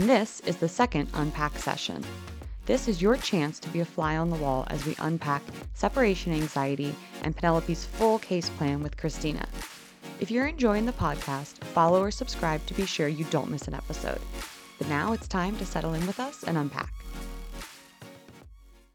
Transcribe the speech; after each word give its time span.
And 0.00 0.08
this 0.08 0.40
is 0.46 0.56
the 0.56 0.66
second 0.66 1.10
Unpack 1.12 1.58
session. 1.58 2.02
This 2.64 2.88
is 2.88 3.02
your 3.02 3.18
chance 3.18 3.60
to 3.60 3.68
be 3.68 3.80
a 3.80 3.84
fly 3.84 4.16
on 4.16 4.30
the 4.30 4.36
wall 4.36 4.64
as 4.68 4.86
we 4.86 4.96
unpack 4.98 5.42
separation 5.74 6.32
anxiety 6.32 6.94
and 7.20 7.36
Penelope's 7.36 7.84
full 7.84 8.18
case 8.18 8.48
plan 8.48 8.82
with 8.82 8.96
Cristina. 8.96 9.46
If 10.18 10.30
you're 10.30 10.46
enjoying 10.46 10.86
the 10.86 10.92
podcast, 10.92 11.62
follow 11.64 12.02
or 12.02 12.10
subscribe 12.10 12.64
to 12.64 12.72
be 12.72 12.86
sure 12.86 13.08
you 13.08 13.26
don't 13.26 13.50
miss 13.50 13.68
an 13.68 13.74
episode. 13.74 14.22
But 14.78 14.88
now 14.88 15.12
it's 15.12 15.28
time 15.28 15.54
to 15.58 15.66
settle 15.66 15.92
in 15.92 16.06
with 16.06 16.18
us 16.18 16.44
and 16.44 16.56
unpack. 16.56 16.90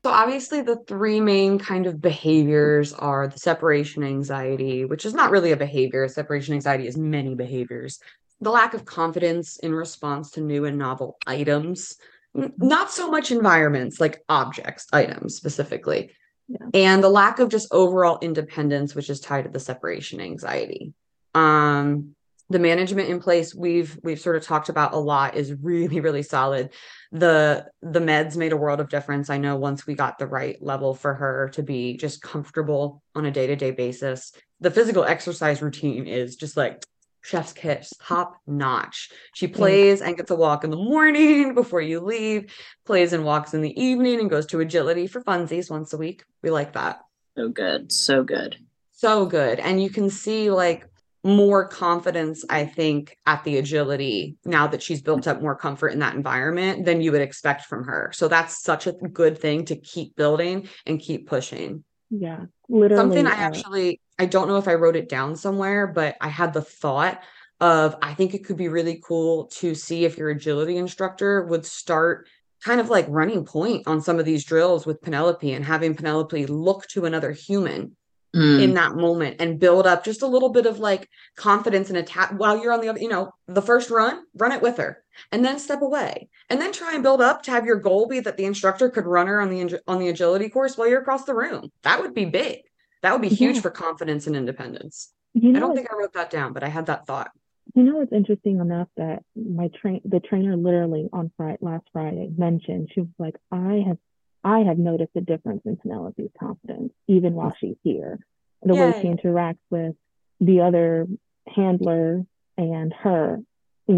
So, 0.03 0.11
obviously, 0.11 0.61
the 0.61 0.77
three 0.87 1.19
main 1.19 1.59
kind 1.59 1.85
of 1.85 2.01
behaviors 2.01 2.93
are 2.93 3.27
the 3.27 3.37
separation 3.37 4.03
anxiety, 4.03 4.85
which 4.85 5.05
is 5.05 5.13
not 5.13 5.29
really 5.29 5.51
a 5.51 5.57
behavior. 5.57 6.07
Separation 6.07 6.55
anxiety 6.55 6.87
is 6.87 6.97
many 6.97 7.35
behaviors. 7.35 7.99
The 8.41 8.51
lack 8.51 8.73
of 8.73 8.85
confidence 8.85 9.57
in 9.57 9.73
response 9.73 10.31
to 10.31 10.41
new 10.41 10.65
and 10.65 10.77
novel 10.77 11.17
items, 11.25 11.95
not 12.33 12.91
so 12.91 13.09
much 13.09 13.31
environments 13.31 13.99
like 13.99 14.23
objects, 14.27 14.87
items 14.91 15.35
specifically, 15.35 16.11
yeah. 16.47 16.67
and 16.73 17.03
the 17.03 17.09
lack 17.09 17.39
of 17.39 17.49
just 17.49 17.73
overall 17.73 18.19
independence, 18.21 18.93
which 18.93 19.09
is 19.09 19.19
tied 19.19 19.43
to 19.43 19.49
the 19.49 19.59
separation 19.59 20.19
anxiety. 20.19 20.93
Um, 21.33 22.15
the 22.49 22.59
management 22.59 23.09
in 23.09 23.19
place 23.19 23.55
we've 23.55 23.97
we've 24.03 24.19
sort 24.19 24.35
of 24.35 24.43
talked 24.43 24.69
about 24.69 24.93
a 24.93 24.97
lot 24.97 25.35
is 25.35 25.53
really 25.53 25.99
really 25.99 26.21
solid. 26.21 26.71
The 27.11 27.65
the 27.81 27.99
meds 27.99 28.37
made 28.37 28.51
a 28.51 28.57
world 28.57 28.79
of 28.79 28.89
difference. 28.89 29.29
I 29.29 29.37
know 29.39 29.55
once 29.55 29.87
we 29.87 29.95
got 29.95 30.19
the 30.19 30.27
right 30.27 30.61
level 30.61 30.93
for 30.93 31.15
her 31.15 31.49
to 31.53 31.63
be 31.63 31.97
just 31.97 32.21
comfortable 32.21 33.01
on 33.15 33.25
a 33.25 33.31
day-to-day 33.31 33.71
basis 33.71 34.31
the 34.59 34.71
physical 34.71 35.03
exercise 35.03 35.61
routine 35.61 36.07
is 36.07 36.35
just 36.35 36.57
like 36.57 36.83
chef's 37.25 37.53
kiss. 37.53 37.91
Top 37.99 38.37
notch. 38.45 39.09
She 39.33 39.47
plays 39.47 40.01
and 40.01 40.15
gets 40.15 40.31
a 40.31 40.35
walk 40.35 40.63
in 40.63 40.69
the 40.69 40.77
morning 40.77 41.53
before 41.55 41.81
you 41.81 41.99
leave 41.99 42.53
plays 42.85 43.13
and 43.13 43.25
walks 43.25 43.53
in 43.53 43.61
the 43.61 43.81
evening 43.81 44.19
and 44.19 44.29
goes 44.29 44.45
to 44.47 44.59
agility 44.59 45.07
for 45.07 45.21
funsies 45.21 45.69
once 45.69 45.91
a 45.93 45.97
week. 45.97 46.23
We 46.43 46.51
like 46.51 46.73
that. 46.73 47.01
So 47.35 47.49
good 47.49 47.91
so 47.91 48.23
good. 48.23 48.57
So 48.91 49.25
good. 49.25 49.59
And 49.59 49.81
you 49.81 49.89
can 49.89 50.09
see 50.09 50.51
like 50.51 50.87
more 51.23 51.67
confidence, 51.67 52.45
I 52.49 52.65
think, 52.65 53.17
at 53.25 53.43
the 53.43 53.57
agility 53.57 54.37
now 54.45 54.67
that 54.67 54.83
she's 54.83 55.01
built 55.01 55.27
up 55.27 55.41
more 55.41 55.55
comfort 55.55 55.89
in 55.89 55.99
that 55.99 56.13
environment 56.13 56.85
than 56.85 57.01
you 57.01 57.11
would 57.11 57.21
expect 57.21 57.65
from 57.65 57.85
her. 57.85 58.11
So 58.13 58.27
that's 58.27 58.61
such 58.61 58.85
a 58.85 58.93
good 58.93 59.39
thing 59.39 59.65
to 59.65 59.75
keep 59.75 60.15
building 60.15 60.69
and 60.85 60.99
keep 60.99 61.27
pushing. 61.27 61.83
Yeah, 62.11 62.45
literally. 62.69 63.01
Something 63.01 63.27
I 63.27 63.31
uh, 63.31 63.35
actually, 63.35 64.01
I 64.19 64.25
don't 64.25 64.47
know 64.47 64.57
if 64.57 64.67
I 64.67 64.75
wrote 64.75 64.95
it 64.95 65.09
down 65.09 65.35
somewhere, 65.35 65.87
but 65.87 66.15
I 66.21 66.29
had 66.29 66.53
the 66.53 66.61
thought 66.61 67.21
of 67.61 67.95
I 68.01 68.13
think 68.13 68.33
it 68.33 68.45
could 68.45 68.57
be 68.57 68.67
really 68.67 69.01
cool 69.03 69.45
to 69.45 69.75
see 69.75 70.05
if 70.05 70.17
your 70.17 70.29
agility 70.29 70.77
instructor 70.77 71.43
would 71.43 71.65
start 71.65 72.27
kind 72.63 72.81
of 72.81 72.89
like 72.89 73.05
running 73.07 73.45
point 73.45 73.87
on 73.87 74.01
some 74.01 74.19
of 74.19 74.25
these 74.25 74.43
drills 74.43 74.85
with 74.85 75.01
Penelope 75.01 75.53
and 75.53 75.63
having 75.63 75.95
Penelope 75.95 76.47
look 76.47 76.87
to 76.87 77.05
another 77.05 77.31
human 77.31 77.95
mm. 78.35 78.61
in 78.61 78.73
that 78.73 78.95
moment 78.95 79.37
and 79.39 79.59
build 79.59 79.87
up 79.87 80.03
just 80.03 80.21
a 80.21 80.27
little 80.27 80.49
bit 80.49 80.65
of 80.65 80.79
like 80.79 81.09
confidence 81.35 81.89
and 81.89 81.97
attack 81.97 82.31
while 82.37 82.61
you're 82.61 82.73
on 82.73 82.81
the 82.81 82.89
other, 82.89 82.99
you 82.99 83.09
know, 83.09 83.31
the 83.47 83.61
first 83.61 83.89
run, 83.89 84.23
run 84.35 84.51
it 84.51 84.61
with 84.61 84.77
her 84.77 85.03
and 85.31 85.43
then 85.43 85.57
step 85.59 85.81
away 85.81 86.29
and 86.49 86.61
then 86.61 86.71
try 86.71 86.93
and 86.93 87.03
build 87.03 87.21
up 87.21 87.43
to 87.43 87.51
have 87.51 87.65
your 87.65 87.77
goal 87.77 88.07
be 88.07 88.19
that 88.19 88.37
the 88.37 88.45
instructor 88.45 88.89
could 88.89 89.05
run 89.05 89.27
her 89.27 89.41
on 89.41 89.49
the 89.49 89.81
on 89.87 89.99
the 89.99 90.09
agility 90.09 90.49
course 90.49 90.77
while 90.77 90.87
you're 90.87 91.01
across 91.01 91.25
the 91.25 91.35
room. 91.35 91.71
That 91.83 92.01
would 92.01 92.13
be 92.13 92.25
big. 92.25 92.61
That 93.01 93.13
would 93.13 93.21
be 93.21 93.29
huge 93.29 93.57
yeah. 93.57 93.61
for 93.61 93.71
confidence 93.71 94.27
and 94.27 94.35
independence. 94.35 95.13
You 95.33 95.51
know, 95.51 95.57
I 95.57 95.59
don't 95.59 95.75
think 95.75 95.91
I 95.91 95.95
wrote 95.95 96.13
that 96.13 96.29
down, 96.29 96.53
but 96.53 96.63
I 96.63 96.69
had 96.69 96.87
that 96.87 97.05
thought. 97.05 97.31
You 97.73 97.83
know, 97.83 98.01
it's 98.01 98.13
interesting 98.13 98.59
enough 98.59 98.87
that 98.95 99.23
my 99.35 99.69
train, 99.79 100.01
the 100.05 100.19
trainer 100.19 100.55
literally 100.55 101.09
on 101.11 101.31
Friday, 101.35 101.57
last 101.61 101.85
Friday 101.91 102.29
mentioned, 102.37 102.89
she 102.93 103.01
was 103.01 103.09
like, 103.19 103.35
I 103.51 103.83
have 103.87 103.97
I 104.45 104.59
have 104.59 104.77
noticed 104.77 105.11
a 105.15 105.21
difference 105.21 105.63
in 105.65 105.75
Penelope's 105.75 106.31
confidence, 106.39 106.93
even 107.07 107.33
while 107.33 107.53
she's 107.59 107.77
here. 107.83 108.19
The 108.61 108.75
Yay. 108.75 108.91
way 108.91 109.01
she 109.01 109.07
interacts 109.07 109.57
with 109.71 109.95
the 110.39 110.61
other 110.61 111.07
handler 111.47 112.23
and 112.55 112.93
her, 112.93 113.39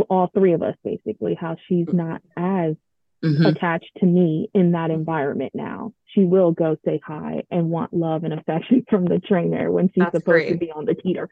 all 0.09 0.31
three 0.34 0.53
of 0.53 0.63
us 0.63 0.75
basically, 0.86 1.36
how 1.36 1.57
she's 1.68 1.86
mm-hmm. 1.86 1.97
not 1.97 2.22
as 2.38 2.75
mm-hmm. 3.24 3.46
attached 3.46 3.91
to 3.97 4.06
me 4.06 4.50
in 4.53 4.72
that 4.72 4.90
environment 4.90 5.52
now. 5.53 5.94
She 6.13 6.24
will 6.24 6.52
go 6.52 6.78
say 6.86 7.02
hi 7.06 7.44
and 7.52 7.69
want 7.69 7.94
love 7.94 8.24
and 8.24 8.34
affection 8.34 8.86
from 8.90 9.03
the 9.06 9.19
trainer 9.19 9.69
when 9.69 9.90
she's 9.90 10.03
That's 10.03 10.12
supposed 10.12 10.25
great. 10.25 10.50
to 10.50 10.57
be 10.57 10.72
on 10.72 10.86
the 10.86 10.96
teeter. 10.96 11.30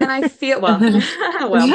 and 0.00 0.10
I 0.10 0.28
feel 0.28 0.62
well, 0.62 0.80
well, 1.40 1.68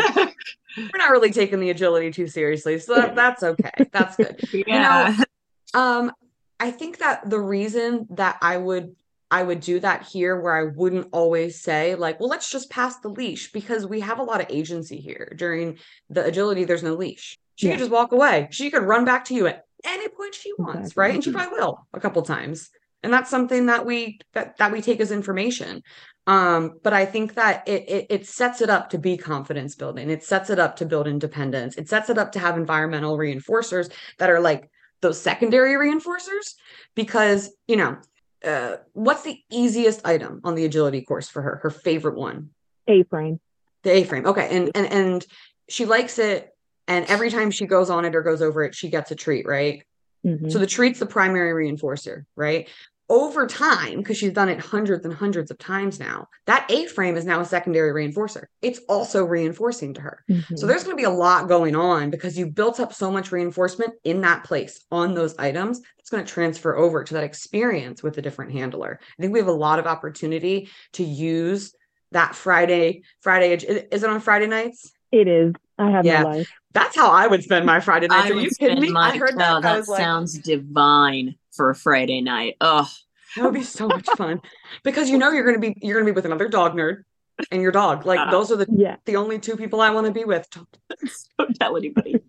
we're 0.77 0.97
not 0.97 1.11
really 1.11 1.31
taking 1.31 1.59
the 1.59 1.69
agility 1.69 2.09
too 2.09 2.27
seriously, 2.27 2.79
so 2.79 2.95
that, 2.95 3.15
that's 3.15 3.43
okay. 3.43 3.71
That's 3.91 4.15
good. 4.15 4.39
Yeah. 4.51 4.63
You 4.67 5.19
know, 5.19 5.23
um, 5.79 6.11
I 6.59 6.71
think 6.71 6.99
that 6.99 7.29
the 7.29 7.39
reason 7.39 8.07
that 8.11 8.37
I 8.41 8.57
would 8.57 8.95
I 9.31 9.43
would 9.43 9.59
do 9.59 9.79
that 9.79 10.03
here 10.03 10.39
where 10.39 10.55
I 10.55 10.71
wouldn't 10.75 11.09
always 11.11 11.59
say, 11.59 11.95
like, 11.95 12.19
well, 12.19 12.29
let's 12.29 12.49
just 12.49 12.69
pass 12.69 12.99
the 12.99 13.09
leash 13.09 13.51
because 13.51 13.85
we 13.85 13.99
have 14.01 14.19
a 14.19 14.23
lot 14.23 14.39
of 14.39 14.47
agency 14.49 14.97
here. 14.97 15.33
During 15.35 15.79
the 16.09 16.23
agility, 16.23 16.63
there's 16.63 16.83
no 16.83 16.93
leash. 16.93 17.37
She 17.55 17.67
yeah. 17.67 17.73
could 17.73 17.79
just 17.79 17.91
walk 17.91 18.11
away. 18.11 18.47
She 18.51 18.69
could 18.69 18.83
run 18.83 19.03
back 19.03 19.25
to 19.25 19.33
you 19.33 19.47
at 19.47 19.65
any 19.83 20.07
point 20.09 20.35
she 20.35 20.53
wants, 20.57 20.91
exactly. 20.91 21.01
right? 21.01 21.13
And 21.15 21.23
she 21.23 21.31
probably 21.31 21.57
will 21.57 21.87
a 21.93 21.99
couple 21.99 22.21
times. 22.21 22.69
And 23.03 23.11
that's 23.11 23.29
something 23.29 23.67
that 23.67 23.85
we 23.85 24.19
that 24.33 24.57
that 24.57 24.71
we 24.71 24.81
take 24.81 24.99
as 24.99 25.11
information. 25.11 25.83
Um, 26.27 26.79
but 26.81 26.93
I 26.93 27.05
think 27.05 27.35
that 27.35 27.67
it, 27.67 27.87
it 27.87 28.05
it 28.09 28.27
sets 28.27 28.61
it 28.61 28.69
up 28.69 28.89
to 28.91 28.97
be 28.97 29.17
confidence 29.17 29.75
building. 29.75 30.09
It 30.09 30.23
sets 30.23 30.49
it 30.49 30.59
up 30.59 30.75
to 30.77 30.85
build 30.85 31.07
independence. 31.07 31.75
It 31.75 31.87
sets 31.87 32.09
it 32.09 32.17
up 32.17 32.31
to 32.33 32.39
have 32.39 32.57
environmental 32.57 33.17
reinforcers 33.17 33.91
that 34.17 34.29
are 34.29 34.39
like 34.39 34.69
those 35.05 35.21
secondary 35.21 35.73
reinforcers 35.73 36.55
because 36.95 37.55
you 37.67 37.75
know 37.75 37.97
uh, 38.43 38.77
what's 38.93 39.23
the 39.23 39.39
easiest 39.51 40.05
item 40.05 40.41
on 40.43 40.55
the 40.55 40.65
agility 40.65 41.01
course 41.01 41.29
for 41.29 41.41
her? 41.41 41.59
Her 41.63 41.69
favorite 41.69 42.15
one? 42.15 42.49
A 42.87 43.03
frame. 43.03 43.39
The 43.83 43.91
A 43.91 44.03
frame. 44.03 44.25
Okay, 44.25 44.47
and 44.51 44.71
and 44.75 44.91
and 44.91 45.25
she 45.69 45.85
likes 45.85 46.19
it, 46.19 46.49
and 46.87 47.05
every 47.05 47.29
time 47.29 47.51
she 47.51 47.65
goes 47.65 47.89
on 47.89 48.05
it 48.05 48.15
or 48.15 48.21
goes 48.21 48.41
over 48.41 48.63
it, 48.63 48.75
she 48.75 48.89
gets 48.89 49.11
a 49.11 49.15
treat, 49.15 49.47
right? 49.47 49.83
Mm-hmm. 50.25 50.49
So 50.49 50.57
the 50.57 50.67
treat's 50.67 50.99
the 50.99 51.05
primary 51.05 51.69
reinforcer, 51.69 52.25
right? 52.35 52.67
Over 53.09 53.45
time, 53.45 53.97
because 53.97 54.17
she's 54.17 54.33
done 54.33 54.49
it 54.49 54.59
hundreds 54.59 55.05
and 55.05 55.13
hundreds 55.13 55.51
of 55.51 55.57
times 55.57 55.99
now, 55.99 56.27
that 56.45 56.65
A 56.69 56.87
frame 56.87 57.15
is 57.15 57.25
now 57.25 57.39
a 57.39 57.45
secondary 57.45 57.91
reinforcer. 57.91 58.45
It's 58.61 58.79
also 58.89 59.23
reinforcing 59.23 59.93
to 59.95 60.01
her. 60.01 60.23
Mm-hmm. 60.29 60.55
So 60.55 60.65
there's 60.65 60.83
going 60.83 60.95
to 60.95 61.01
be 61.01 61.05
a 61.05 61.09
lot 61.09 61.47
going 61.47 61.75
on 61.75 62.09
because 62.09 62.37
you 62.37 62.47
built 62.47 62.79
up 62.79 62.93
so 62.93 63.11
much 63.11 63.31
reinforcement 63.31 63.93
in 64.03 64.21
that 64.21 64.43
place 64.43 64.83
on 64.91 65.13
those 65.13 65.37
items. 65.37 65.81
It's 65.99 66.09
going 66.09 66.25
to 66.25 66.31
transfer 66.31 66.75
over 66.75 67.03
to 67.03 67.13
that 67.13 67.23
experience 67.23 68.01
with 68.01 68.17
a 68.17 68.21
different 68.21 68.53
handler. 68.53 68.99
I 69.01 69.21
think 69.21 69.33
we 69.33 69.39
have 69.39 69.47
a 69.47 69.53
lot 69.53 69.79
of 69.79 69.85
opportunity 69.85 70.69
to 70.93 71.03
use 71.03 71.75
that 72.11 72.33
Friday. 72.33 73.03
Friday 73.21 73.53
is 73.53 74.03
it 74.03 74.09
on 74.09 74.19
Friday 74.19 74.47
nights? 74.47 74.91
It 75.11 75.27
is. 75.27 75.53
I 75.77 75.91
have 75.91 76.05
yeah. 76.05 76.23
life. 76.23 76.51
That's 76.73 76.95
how 76.95 77.09
I 77.11 77.27
would 77.27 77.43
spend 77.43 77.65
my 77.65 77.79
Friday 77.79 78.07
nights. 78.07 78.31
I 78.31 78.33
Are 78.33 78.39
you 78.39 78.49
kidding 78.49 78.81
me? 78.81 78.93
I 78.95 79.17
heard 79.17 79.37
that. 79.37 79.61
that 79.61 79.85
sounds 79.85 80.35
like, 80.35 80.43
divine 80.43 81.35
for 81.55 81.69
a 81.69 81.75
Friday 81.75 82.21
night. 82.21 82.57
Oh, 82.61 82.89
that 83.35 83.43
would 83.43 83.53
be 83.53 83.63
so 83.63 83.87
much 83.87 84.07
fun 84.17 84.41
because 84.83 85.09
you 85.09 85.17
know 85.17 85.31
you're 85.31 85.43
going 85.43 85.61
to 85.61 85.73
be 85.73 85.77
you're 85.81 85.95
going 85.95 86.05
to 86.05 86.11
be 86.11 86.15
with 86.15 86.25
another 86.25 86.47
dog 86.47 86.73
nerd 86.73 87.03
and 87.51 87.61
your 87.61 87.71
dog. 87.71 88.05
Like 88.05 88.19
uh, 88.19 88.31
those 88.31 88.51
are 88.51 88.57
the 88.57 88.67
yeah. 88.71 88.97
the 89.05 89.15
only 89.15 89.39
two 89.39 89.57
people 89.57 89.81
I 89.81 89.89
want 89.89 90.07
to 90.07 90.13
be 90.13 90.23
with. 90.23 90.47
Don't 90.51 91.59
tell 91.59 91.77
anybody. 91.77 92.21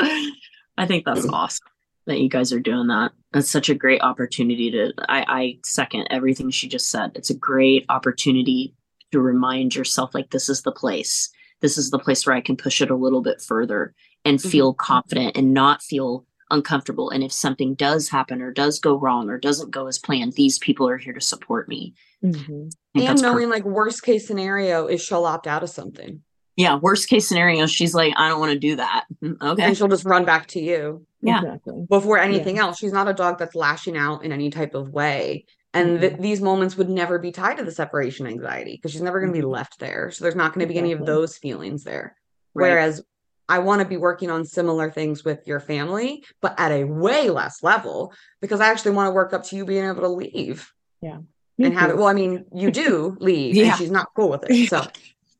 I 0.00 0.86
think 0.86 1.04
that's 1.04 1.26
awesome 1.26 1.66
that 2.08 2.20
you 2.20 2.28
guys 2.28 2.52
are 2.52 2.60
doing 2.60 2.88
that. 2.88 3.12
That's 3.32 3.50
such 3.50 3.68
a 3.68 3.74
great 3.74 4.02
opportunity 4.02 4.70
to. 4.72 4.92
I, 5.08 5.24
I 5.28 5.58
second 5.64 6.08
everything 6.10 6.50
she 6.50 6.68
just 6.68 6.90
said. 6.90 7.12
It's 7.14 7.30
a 7.30 7.34
great 7.34 7.84
opportunity 7.88 8.74
to 9.12 9.20
remind 9.20 9.74
yourself 9.74 10.14
like 10.14 10.30
this 10.30 10.48
is 10.48 10.62
the 10.62 10.72
place. 10.72 11.30
This 11.60 11.78
is 11.78 11.90
the 11.90 11.98
place 11.98 12.26
where 12.26 12.36
I 12.36 12.40
can 12.40 12.56
push 12.56 12.80
it 12.80 12.90
a 12.90 12.96
little 12.96 13.20
bit 13.20 13.40
further 13.40 13.94
and 14.24 14.38
mm-hmm. 14.38 14.48
feel 14.48 14.74
confident 14.74 15.36
and 15.36 15.52
not 15.52 15.82
feel 15.82 16.24
uncomfortable. 16.50 17.10
And 17.10 17.22
if 17.22 17.32
something 17.32 17.74
does 17.74 18.08
happen 18.08 18.40
or 18.40 18.52
does 18.52 18.78
go 18.78 18.96
wrong 18.96 19.28
or 19.28 19.38
doesn't 19.38 19.70
go 19.70 19.86
as 19.86 19.98
planned, 19.98 20.34
these 20.34 20.58
people 20.58 20.88
are 20.88 20.98
here 20.98 21.12
to 21.12 21.20
support 21.20 21.68
me. 21.68 21.94
Mm-hmm. 22.24 22.68
And 22.94 23.22
knowing 23.22 23.48
perfect. 23.48 23.50
like 23.50 23.64
worst 23.64 24.02
case 24.02 24.26
scenario 24.26 24.86
is 24.86 25.02
she'll 25.02 25.24
opt 25.24 25.46
out 25.46 25.62
of 25.62 25.70
something. 25.70 26.22
Yeah, 26.56 26.76
worst 26.76 27.08
case 27.08 27.28
scenario, 27.28 27.66
she's 27.66 27.94
like, 27.94 28.14
I 28.16 28.28
don't 28.28 28.40
want 28.40 28.52
to 28.52 28.58
do 28.58 28.76
that. 28.76 29.04
Mm, 29.22 29.40
okay. 29.40 29.62
And 29.62 29.76
she'll 29.76 29.86
just 29.86 30.04
run 30.04 30.24
back 30.24 30.48
to 30.48 30.60
you. 30.60 31.06
Yeah. 31.20 31.38
Exactly. 31.38 31.86
Before 31.88 32.18
anything 32.18 32.56
yeah. 32.56 32.62
else. 32.62 32.78
She's 32.78 32.92
not 32.92 33.08
a 33.08 33.14
dog 33.14 33.38
that's 33.38 33.54
lashing 33.54 33.96
out 33.96 34.24
in 34.24 34.32
any 34.32 34.50
type 34.50 34.74
of 34.74 34.90
way. 34.90 35.46
And 35.72 35.90
mm-hmm. 35.90 36.00
th- 36.00 36.16
these 36.18 36.40
moments 36.40 36.76
would 36.76 36.88
never 36.88 37.18
be 37.18 37.30
tied 37.30 37.58
to 37.58 37.64
the 37.64 37.70
separation 37.70 38.26
anxiety 38.26 38.74
because 38.74 38.90
she's 38.90 39.02
never 39.02 39.20
going 39.20 39.32
to 39.32 39.38
be 39.38 39.42
mm-hmm. 39.42 39.52
left 39.52 39.78
there. 39.78 40.10
So 40.10 40.24
there's 40.24 40.34
not 40.34 40.52
going 40.52 40.66
to 40.66 40.72
be 40.72 40.78
exactly. 40.78 40.92
any 40.92 41.00
of 41.00 41.06
those 41.06 41.36
feelings 41.36 41.84
there. 41.84 42.16
Right. 42.54 42.70
Whereas 42.70 43.02
I 43.48 43.60
want 43.60 43.80
to 43.80 43.88
be 43.88 43.96
working 43.96 44.30
on 44.30 44.44
similar 44.44 44.90
things 44.90 45.24
with 45.24 45.46
your 45.46 45.60
family, 45.60 46.24
but 46.42 46.54
at 46.58 46.70
a 46.70 46.84
way 46.84 47.30
less 47.30 47.62
level 47.62 48.12
because 48.40 48.60
I 48.60 48.68
actually 48.68 48.92
want 48.92 49.08
to 49.08 49.12
work 49.12 49.32
up 49.32 49.44
to 49.44 49.56
you 49.56 49.64
being 49.64 49.84
able 49.84 50.02
to 50.02 50.08
leave. 50.08 50.72
Yeah. 51.00 51.18
And 51.60 51.74
have 51.74 51.90
it. 51.90 51.96
Well, 51.96 52.06
I 52.06 52.12
mean, 52.12 52.44
you 52.54 52.70
do 52.70 53.16
leave, 53.20 53.56
yeah. 53.56 53.70
and 53.70 53.76
she's 53.76 53.90
not 53.90 54.08
cool 54.14 54.28
with 54.30 54.44
it. 54.48 54.68
So, 54.68 54.86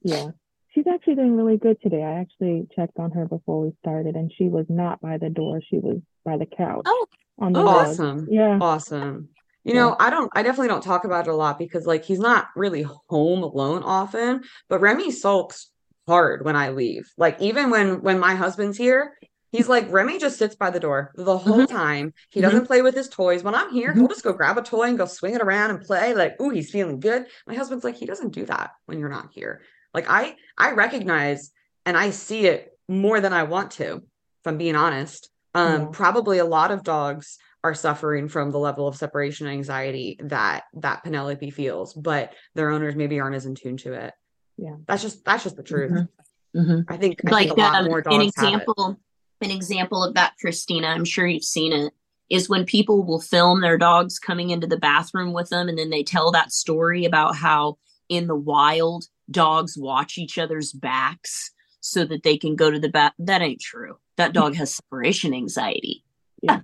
yeah. 0.02 0.30
She's 0.74 0.86
actually 0.86 1.16
doing 1.16 1.36
really 1.36 1.56
good 1.56 1.80
today. 1.82 2.02
I 2.02 2.20
actually 2.20 2.66
checked 2.74 2.98
on 2.98 3.10
her 3.12 3.26
before 3.26 3.60
we 3.60 3.72
started, 3.80 4.14
and 4.16 4.32
she 4.36 4.48
was 4.48 4.66
not 4.68 5.00
by 5.00 5.18
the 5.18 5.28
door. 5.28 5.60
She 5.68 5.78
was 5.78 5.98
by 6.24 6.36
the 6.36 6.46
couch 6.46 6.82
Oh, 6.86 7.06
on 7.38 7.52
the 7.52 7.60
Oh, 7.60 7.64
rug. 7.64 7.86
awesome. 7.88 8.26
Yeah. 8.30 8.58
Awesome. 8.60 9.28
You 9.64 9.74
Yeah. 9.74 9.80
know, 9.80 9.96
I 9.98 10.10
don't, 10.10 10.30
I 10.34 10.42
definitely 10.42 10.68
don't 10.68 10.82
talk 10.82 11.04
about 11.04 11.26
it 11.26 11.30
a 11.30 11.34
lot 11.36 11.58
because 11.58 11.86
like 11.86 12.04
he's 12.04 12.20
not 12.20 12.46
really 12.56 12.82
home 12.82 13.42
alone 13.42 13.82
often, 13.82 14.42
but 14.68 14.80
Remy 14.80 15.10
sulks 15.10 15.70
hard 16.08 16.44
when 16.44 16.56
I 16.56 16.70
leave. 16.70 17.04
Like 17.16 17.40
even 17.40 17.70
when 17.70 18.02
when 18.02 18.18
my 18.18 18.34
husband's 18.34 18.78
here, 18.78 19.14
he's 19.52 19.68
like 19.68 19.90
Remy 19.90 20.18
just 20.18 20.38
sits 20.38 20.56
by 20.56 20.70
the 20.70 20.80
door 20.80 21.12
the 21.16 21.38
whole 21.38 21.66
time. 21.66 22.12
He 22.30 22.40
Mhm. 22.40 22.42
doesn't 22.42 22.66
play 22.66 22.82
with 22.82 22.94
his 22.94 23.08
toys. 23.08 23.44
When 23.44 23.54
I'm 23.54 23.70
here, 23.72 23.94
Mhm. 23.94 23.98
he'll 23.98 24.08
just 24.08 24.24
go 24.24 24.32
grab 24.32 24.58
a 24.58 24.62
toy 24.62 24.84
and 24.88 24.98
go 24.98 25.06
swing 25.06 25.34
it 25.34 25.42
around 25.42 25.70
and 25.70 25.80
play 25.80 26.14
like, 26.14 26.40
"Ooh, 26.40 26.50
he's 26.50 26.70
feeling 26.70 27.00
good." 27.00 27.26
My 27.46 27.54
husband's 27.54 27.84
like, 27.84 27.96
he 27.96 28.06
doesn't 28.06 28.32
do 28.34 28.44
that 28.46 28.70
when 28.86 28.98
you're 28.98 29.08
not 29.08 29.30
here. 29.32 29.62
Like 29.94 30.06
I 30.08 30.36
I 30.58 30.72
recognize 30.72 31.50
and 31.86 31.96
I 31.96 32.10
see 32.10 32.46
it 32.46 32.72
more 32.88 33.20
than 33.20 33.32
I 33.32 33.44
want 33.44 33.70
to, 33.72 33.96
if 33.96 34.46
I'm 34.46 34.58
being 34.58 34.76
honest. 34.76 35.30
Um, 35.54 35.82
Yeah. 35.82 35.88
probably 35.92 36.38
a 36.38 36.44
lot 36.44 36.70
of 36.70 36.82
dogs 36.84 37.38
are 37.64 37.74
suffering 37.74 38.28
from 38.28 38.50
the 38.50 38.58
level 38.58 38.86
of 38.86 38.96
separation 38.96 39.46
anxiety 39.46 40.18
that 40.24 40.64
that 40.74 41.02
Penelope 41.04 41.50
feels, 41.50 41.92
but 41.94 42.34
their 42.54 42.70
owners 42.70 42.94
maybe 42.96 43.18
aren't 43.20 43.34
as 43.36 43.46
in 43.46 43.54
tune 43.54 43.76
to 43.78 43.92
it. 43.94 44.14
Yeah. 44.58 44.76
That's 44.86 45.02
just 45.02 45.24
that's 45.24 45.44
just 45.44 45.56
the 45.56 45.62
truth. 45.62 45.92
Mhm. 45.92 46.08
Mhm. 46.56 46.84
I 46.88 46.96
think 46.96 47.20
I 47.26 47.30
like 47.30 47.48
think 47.48 47.58
a 47.58 47.62
lot 47.62 47.74
um, 47.76 47.84
more 47.86 47.98
an 47.98 48.04
dogs 48.04 48.14
have 48.14 48.22
it. 48.24 48.28
example 48.28 49.00
an 49.40 49.50
example 49.52 50.02
of 50.02 50.14
that 50.14 50.34
cristina 50.40 50.88
i'm 50.88 51.04
sure 51.04 51.24
you've 51.24 51.44
seen 51.44 51.72
it 51.72 51.92
is 52.28 52.48
when 52.48 52.64
people 52.64 53.04
will 53.04 53.20
film 53.20 53.60
their 53.60 53.78
dogs 53.78 54.18
coming 54.18 54.50
into 54.50 54.66
the 54.66 54.76
bathroom 54.76 55.32
with 55.32 55.48
them 55.50 55.68
and 55.68 55.78
then 55.78 55.90
they 55.90 56.02
tell 56.02 56.32
that 56.32 56.50
story 56.50 57.04
about 57.04 57.36
how 57.36 57.78
in 58.08 58.26
the 58.26 58.34
wild 58.34 59.04
dogs 59.30 59.76
watch 59.78 60.18
each 60.18 60.38
other's 60.38 60.72
backs 60.72 61.52
so 61.78 62.04
that 62.04 62.24
they 62.24 62.36
can 62.36 62.56
go 62.56 62.68
to 62.68 62.80
the 62.80 62.88
bath 62.88 63.12
that 63.20 63.40
ain't 63.42 63.60
true 63.60 63.96
that 64.16 64.32
dog 64.32 64.56
has 64.56 64.74
separation 64.74 65.32
anxiety 65.32 66.02
Yeah. 66.42 66.60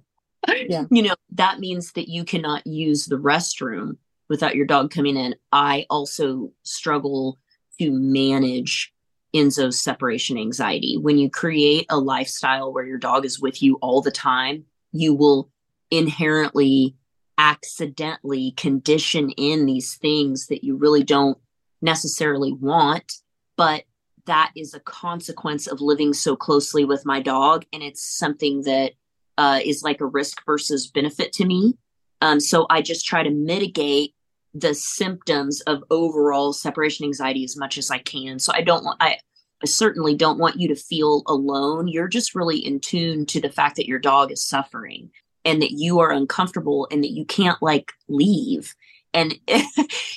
Yeah. 0.69 0.87
you 0.90 1.02
know 1.02 1.14
that 1.35 1.61
means 1.61 1.93
that 1.93 2.08
you 2.08 2.25
cannot 2.25 2.67
use 2.67 3.06
the 3.06 3.17
restroom 3.20 3.99
without 4.29 4.56
your 4.56 4.67
dog 4.67 4.90
coming 4.90 5.17
in 5.17 5.37
i 5.52 5.87
also 5.88 6.50
struggle 6.64 7.38
to 7.79 7.91
manage 7.91 8.93
Enzo's 9.35 9.81
separation 9.81 10.38
anxiety. 10.38 10.97
When 10.97 11.19
you 11.19 11.29
create 11.29 11.87
a 11.91 11.99
lifestyle 11.99 12.73
where 12.73 12.85
your 12.85 12.99
dog 12.99 13.25
is 13.25 13.41
with 13.41 13.62
you 13.62 13.76
all 13.76 14.00
the 14.00 14.11
time, 14.11 14.65
you 14.93 15.15
will 15.15 15.50
inherently 15.91 16.97
accidentally 17.37 18.53
condition 18.53 19.31
in 19.31 19.67
these 19.67 19.97
things 19.97 20.47
that 20.47 20.62
you 20.62 20.76
really 20.76 21.03
don't 21.03 21.38
necessarily 21.82 22.53
want, 22.53 23.12
but 23.56 23.85
that 24.26 24.53
is 24.56 24.73
a 24.73 24.81
consequence 24.81 25.67
of 25.67 25.81
living 25.81 26.12
so 26.12 26.37
closely 26.37 26.85
with 26.85 27.05
my 27.05 27.21
dog. 27.21 27.67
And 27.73 27.82
it's 27.82 28.03
something 28.03 28.62
that 28.62 28.93
uh, 29.37 29.61
is 29.65 29.82
like 29.82 30.00
a 30.00 30.06
risk 30.06 30.44
versus 30.47 30.87
benefit 30.87 31.32
to 31.35 31.44
me. 31.44 31.76
Um, 32.21 32.41
so 32.41 32.67
I 32.71 32.81
just 32.81 33.05
try 33.05 33.23
to 33.23 33.31
mitigate 33.31 34.13
the 34.55 34.75
symptoms 34.75 35.61
of 35.62 35.83
overall 35.91 36.53
separation 36.53 37.05
anxiety 37.05 37.45
as 37.45 37.56
much 37.56 37.77
as 37.77 37.91
I 37.91 37.99
can. 37.99 38.39
So 38.39 38.53
I 38.55 38.62
don't 38.62 38.85
want 38.85 38.99
I 39.03 39.19
I 39.62 39.67
certainly 39.67 40.15
don't 40.15 40.39
want 40.39 40.61
you 40.61 40.69
to 40.69 40.77
feel 40.77 41.23
alone. 41.27 41.89
You're 41.89 42.09
just 42.09 42.35
really 42.35 42.59
in 42.59 42.81
tune 42.81 43.25
to 43.27 43.41
the 43.41 43.51
fact 43.51 43.77
that 43.77 43.87
your 43.87 43.99
dog 43.99 44.31
is 44.31 44.43
suffering 44.45 45.11
and 45.45 45.61
that 45.62 45.73
you 45.73 46.01
are 46.01 46.11
uncomfortable 46.12 46.87
and 46.91 47.03
that 47.03 47.12
you 47.12 47.25
can't 47.25 47.61
like 47.62 47.93
leave. 48.09 48.75
And 49.12 49.35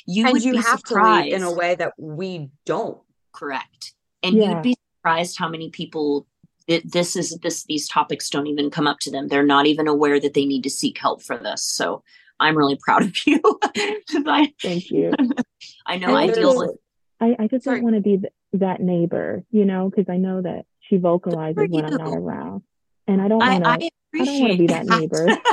you 0.05 0.25
and 0.25 0.33
would 0.33 0.43
you 0.43 0.53
be 0.53 0.57
have 0.57 0.79
surprised. 0.79 1.25
to 1.29 1.31
leave 1.31 1.33
in 1.33 1.43
a 1.43 1.51
way 1.53 1.75
that 1.75 1.93
we 1.97 2.49
don't. 2.65 2.99
correct. 3.33 3.93
And 4.23 4.35
Yeah. 4.35 4.49
you'd 4.55 4.61
be 4.63 4.75
surprised 4.97 5.37
how 5.37 5.47
many 5.49 5.69
people 5.69 6.27
it, 6.67 6.91
this 6.91 7.15
is 7.15 7.37
this 7.41 7.63
these 7.63 7.87
topics 7.87 8.29
don't 8.29 8.47
even 8.47 8.69
come 8.69 8.87
up 8.87 8.99
to 8.99 9.11
them. 9.11 9.29
They're 9.29 9.43
not 9.45 9.67
even 9.67 9.87
aware 9.87 10.19
that 10.19 10.33
they 10.33 10.45
need 10.45 10.63
to 10.63 10.69
seek 10.69 10.97
help 10.97 11.21
for 11.23 11.37
this. 11.37 11.63
So 11.63 12.03
I'm 12.39 12.57
really 12.57 12.77
proud 12.81 13.03
of 13.03 13.15
you. 13.25 13.41
I, 13.75 14.53
Thank 14.61 14.91
you. 14.91 15.11
I 15.85 15.97
know 15.97 16.07
And 16.09 16.17
I 16.17 16.25
there's 16.27 16.37
deal 16.37 16.57
with 16.57 16.71
I, 17.19 17.35
I 17.39 17.47
just 17.47 17.63
Sorry. 17.63 17.77
don't 17.77 17.83
want 17.83 17.95
to 17.95 18.01
be 18.01 18.17
th- 18.17 18.33
that 18.53 18.79
neighbor, 18.79 19.43
you 19.49 19.65
know, 19.65 19.89
because 19.89 20.05
I 20.07 20.17
know 20.17 20.41
that 20.41 20.65
she 20.81 20.97
vocalizes 20.97 21.67
when 21.69 21.83
I'm 21.85 21.97
not 21.97 22.13
around. 22.13 22.61
And 23.07 23.21
I 23.21 23.27
don't 23.27 23.39
want 23.39 23.63
to, 23.63 23.69
I 23.69 23.89
I 24.21 24.25
don't 24.25 24.39
want 24.39 24.51
to 24.53 24.57
be 24.57 24.67
that 24.67 24.85
neighbor. 24.85 25.27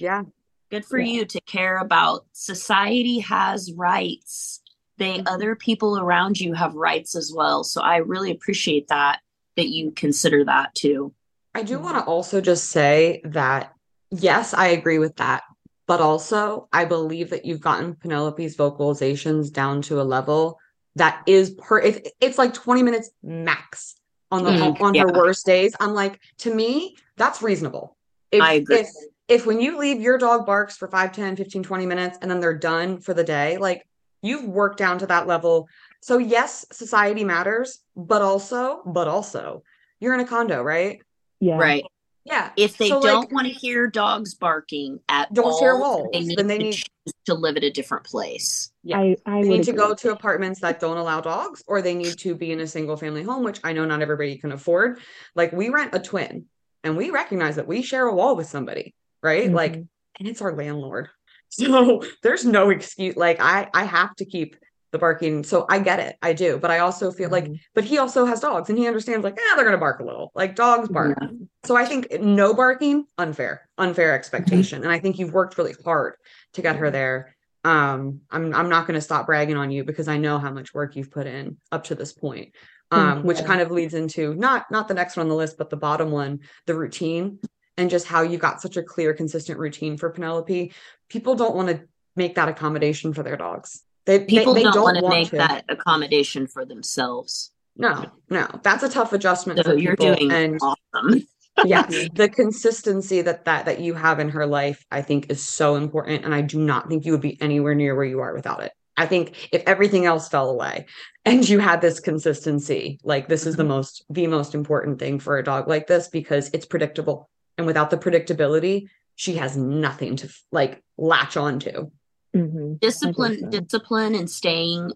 Yeah. 0.00 0.22
Good 0.70 0.86
for 0.86 0.98
Yeah. 0.98 1.12
you 1.12 1.24
to 1.26 1.40
care 1.42 1.76
about 1.78 2.24
society 2.32 3.18
has 3.18 3.72
rights. 3.76 4.62
They 4.96 5.18
Mhm. 5.18 5.24
other 5.28 5.54
people 5.56 5.98
around 5.98 6.40
you 6.40 6.54
have 6.54 6.74
rights 6.74 7.14
as 7.14 7.32
well. 7.34 7.64
So 7.64 7.82
I 7.82 7.96
really 7.98 8.30
appreciate 8.30 8.88
that 8.88 9.20
that 9.56 9.68
you 9.68 9.90
consider 9.90 10.44
that 10.46 10.74
too. 10.74 11.12
I 11.54 11.62
do 11.64 11.78
want 11.80 11.98
to 11.98 12.04
also 12.04 12.40
just 12.40 12.70
say 12.70 13.20
that 13.24 13.74
yes, 14.10 14.54
I 14.54 14.68
agree 14.68 14.98
with 14.98 15.16
that. 15.16 15.42
But 15.90 16.00
also, 16.00 16.68
I 16.72 16.84
believe 16.84 17.30
that 17.30 17.44
you've 17.44 17.60
gotten 17.60 17.96
Penelope's 17.96 18.54
vocalizations 18.54 19.52
down 19.52 19.82
to 19.82 20.00
a 20.00 20.04
level 20.04 20.60
that 20.94 21.20
is 21.26 21.50
per 21.50 21.80
it's, 21.80 22.08
it's 22.20 22.38
like 22.38 22.54
20 22.54 22.84
minutes 22.84 23.10
max 23.24 23.96
on 24.30 24.44
the 24.44 24.52
Mm, 24.52 24.80
on 24.80 24.94
yeah. 24.94 25.02
her 25.02 25.12
worst 25.12 25.44
days. 25.44 25.74
I'm 25.80 25.92
like, 25.92 26.20
to 26.38 26.54
me, 26.54 26.96
that's 27.16 27.42
reasonable. 27.42 27.96
If, 28.30 28.40
I 28.40 28.52
agree. 28.52 28.76
If, 28.76 28.88
if 29.26 29.46
when 29.46 29.60
you 29.60 29.78
leave 29.78 30.00
your 30.00 30.16
dog 30.16 30.46
barks 30.46 30.76
for 30.76 30.86
5, 30.86 31.10
10, 31.10 31.34
15, 31.34 31.64
20 31.64 31.86
minutes 31.86 32.18
and 32.22 32.30
then 32.30 32.38
they're 32.38 32.56
done 32.56 33.00
for 33.00 33.12
the 33.12 33.24
day, 33.24 33.58
like 33.58 33.84
you've 34.22 34.44
worked 34.44 34.78
down 34.78 35.00
to 35.00 35.06
that 35.06 35.26
level. 35.26 35.68
So 36.02 36.18
yes, 36.18 36.64
society 36.70 37.24
matters, 37.24 37.80
but 37.96 38.22
also, 38.22 38.82
but 38.86 39.08
also, 39.08 39.64
you're 39.98 40.14
in 40.14 40.20
a 40.20 40.24
condo, 40.24 40.62
right? 40.62 41.00
Yeah. 41.40 41.56
Right. 41.58 41.82
Yeah. 42.24 42.50
If 42.56 42.76
they 42.76 42.88
So, 42.88 43.00
don't 43.00 43.32
want 43.32 43.46
to 43.46 43.52
hear 43.52 43.86
dogs 43.86 44.34
barking 44.34 45.00
at 45.08 45.32
Don't 45.32 45.46
all, 45.46 45.58
share 45.58 45.78
walls. 45.78 46.08
they 46.12 46.20
need 46.20 46.38
Then 46.38 46.46
they 46.46 46.58
to 46.58 46.64
need- 46.64 46.72
choose 46.74 47.14
to 47.26 47.34
live 47.34 47.56
at 47.56 47.64
a 47.64 47.70
different 47.70 48.04
place. 48.04 48.70
Yeah. 48.84 48.98
I, 49.00 49.16
I 49.26 49.42
They 49.42 49.48
need 49.48 49.64
to 49.64 49.72
go 49.72 49.94
to 49.94 50.12
apartments 50.12 50.60
that 50.60 50.80
don't 50.80 50.98
allow 50.98 51.20
dogs, 51.20 51.62
or 51.66 51.80
they 51.82 51.94
need 51.94 52.18
to 52.18 52.34
be 52.34 52.52
in 52.52 52.60
a 52.60 52.66
single 52.66 52.96
family 52.96 53.22
home, 53.22 53.42
which 53.42 53.58
I 53.64 53.72
know 53.72 53.84
not 53.86 54.02
everybody 54.02 54.36
can 54.36 54.52
afford. 54.52 55.00
Like 55.34 55.52
we 55.52 55.70
rent 55.70 55.94
a 55.94 55.98
twin 55.98 56.46
and 56.84 56.96
we 56.96 57.10
recognize 57.10 57.56
that 57.56 57.66
we 57.66 57.82
share 57.82 58.06
a 58.06 58.14
wall 58.14 58.36
with 58.36 58.46
somebody, 58.48 58.94
right? 59.22 59.50
Like, 59.50 59.72
Mhm. 59.76 59.88
and 60.18 60.28
it's 60.28 60.42
our 60.42 60.54
landlord. 60.54 61.08
So 61.52 62.02
there's 62.22 62.44
no 62.44 62.70
excuse. 62.70 63.16
Like 63.16 63.40
I 63.40 63.68
I 63.74 63.82
have 63.82 64.14
to 64.16 64.24
keep 64.24 64.54
the 64.92 64.98
barking. 64.98 65.44
So 65.44 65.66
I 65.68 65.78
get 65.78 66.00
it. 66.00 66.16
I 66.22 66.32
do. 66.32 66.58
But 66.58 66.70
I 66.70 66.78
also 66.80 67.10
feel 67.12 67.30
like, 67.30 67.44
Mhm. 67.44 67.60
but 67.74 67.84
he 67.84 67.98
also 67.98 68.24
has 68.24 68.40
dogs 68.40 68.68
and 68.68 68.78
he 68.78 68.86
understands 68.86 69.22
like, 69.24 69.38
ah, 69.38 69.56
they're 69.56 69.64
gonna 69.64 69.78
bark 69.78 70.00
a 70.00 70.04
little. 70.04 70.32
Like 70.34 70.56
dogs 70.56 70.88
bark. 70.88 71.18
So 71.64 71.76
I 71.76 71.84
think 71.84 72.08
no 72.20 72.54
barking, 72.54 73.06
unfair, 73.18 73.68
unfair 73.78 74.14
expectation. 74.14 74.82
And 74.82 74.90
I 74.92 74.98
think 74.98 75.18
you've 75.18 75.32
worked 75.32 75.58
really 75.58 75.74
hard 75.84 76.14
to 76.54 76.62
get 76.62 76.76
her 76.76 76.90
there. 76.90 77.36
Um, 77.62 78.22
I'm 78.30 78.54
I'm 78.54 78.68
not 78.68 78.86
gonna 78.86 79.00
stop 79.00 79.26
bragging 79.26 79.56
on 79.56 79.70
you 79.70 79.84
because 79.84 80.08
I 80.08 80.16
know 80.16 80.38
how 80.38 80.50
much 80.50 80.72
work 80.74 80.96
you've 80.96 81.10
put 81.10 81.26
in 81.26 81.58
up 81.70 81.84
to 81.84 81.94
this 81.94 82.12
point. 82.12 82.54
Um, 82.92 83.22
which 83.22 83.44
kind 83.44 83.60
of 83.60 83.70
leads 83.70 83.94
into 83.94 84.34
not 84.34 84.68
not 84.72 84.88
the 84.88 84.94
next 84.94 85.16
one 85.16 85.22
on 85.24 85.28
the 85.28 85.36
list, 85.36 85.56
but 85.56 85.70
the 85.70 85.76
bottom 85.76 86.10
one, 86.10 86.40
the 86.66 86.74
routine, 86.74 87.38
and 87.76 87.88
just 87.88 88.04
how 88.06 88.22
you 88.22 88.36
got 88.36 88.60
such 88.60 88.76
a 88.76 88.82
clear, 88.82 89.14
consistent 89.14 89.60
routine 89.60 89.96
for 89.96 90.10
Penelope. 90.10 90.72
People 91.08 91.36
don't 91.36 91.54
want 91.54 91.68
to 91.68 91.82
make 92.16 92.34
that 92.34 92.48
accommodation 92.48 93.12
for 93.12 93.22
their 93.22 93.36
dogs. 93.36 93.84
They 94.06 94.18
they- 94.18 94.24
People 94.24 94.54
they, 94.54 94.62
don't, 94.62 94.74
don't 94.74 94.82
want 94.84 94.98
to 94.98 95.08
make 95.08 95.30
that 95.30 95.64
accommodation 95.68 96.46
for 96.46 96.64
themselves. 96.64 97.52
No, 97.76 98.10
no, 98.28 98.46
that's 98.62 98.82
a 98.82 98.88
tough 98.88 99.12
adjustment 99.12 99.64
So 99.64 99.72
you're 99.74 99.96
people. 99.96 100.14
doing 100.16 100.30
and 100.32 100.58
awesome. 100.60 101.22
yes 101.64 102.08
the 102.14 102.28
consistency 102.28 103.20
that 103.22 103.44
that 103.44 103.64
that 103.66 103.80
you 103.80 103.92
have 103.92 104.18
in 104.18 104.30
her 104.30 104.46
life 104.46 104.82
i 104.90 105.02
think 105.02 105.30
is 105.30 105.46
so 105.46 105.74
important 105.76 106.24
and 106.24 106.34
i 106.34 106.40
do 106.40 106.58
not 106.58 106.88
think 106.88 107.04
you 107.04 107.12
would 107.12 107.20
be 107.20 107.36
anywhere 107.42 107.74
near 107.74 107.94
where 107.94 108.04
you 108.04 108.20
are 108.20 108.32
without 108.34 108.62
it 108.62 108.72
i 108.96 109.04
think 109.04 109.48
if 109.52 109.62
everything 109.66 110.06
else 110.06 110.26
fell 110.28 110.48
away 110.48 110.86
and 111.26 111.46
you 111.46 111.58
had 111.58 111.80
this 111.82 112.00
consistency 112.00 112.98
like 113.02 113.28
this 113.28 113.44
is 113.46 113.56
the 113.56 113.62
Mhm. 113.62 113.68
most 113.68 114.04
the 114.08 114.26
most 114.26 114.54
important 114.54 114.98
thing 114.98 115.18
for 115.18 115.36
a 115.38 115.44
dog 115.44 115.68
like 115.68 115.86
this 115.86 116.08
because 116.08 116.48
it's 116.54 116.64
predictable 116.64 117.28
and 117.58 117.66
without 117.66 117.90
the 117.90 117.98
predictability 117.98 118.86
she 119.16 119.34
has 119.34 119.54
nothing 119.56 120.16
to 120.16 120.32
like 120.52 120.82
latch 120.96 121.36
onto 121.36 121.90
Mhm. 122.34 122.80
Discipline 122.80 123.38
so. 123.40 123.60
discipline 123.60 124.14
and 124.14 124.30
staying 124.30 124.92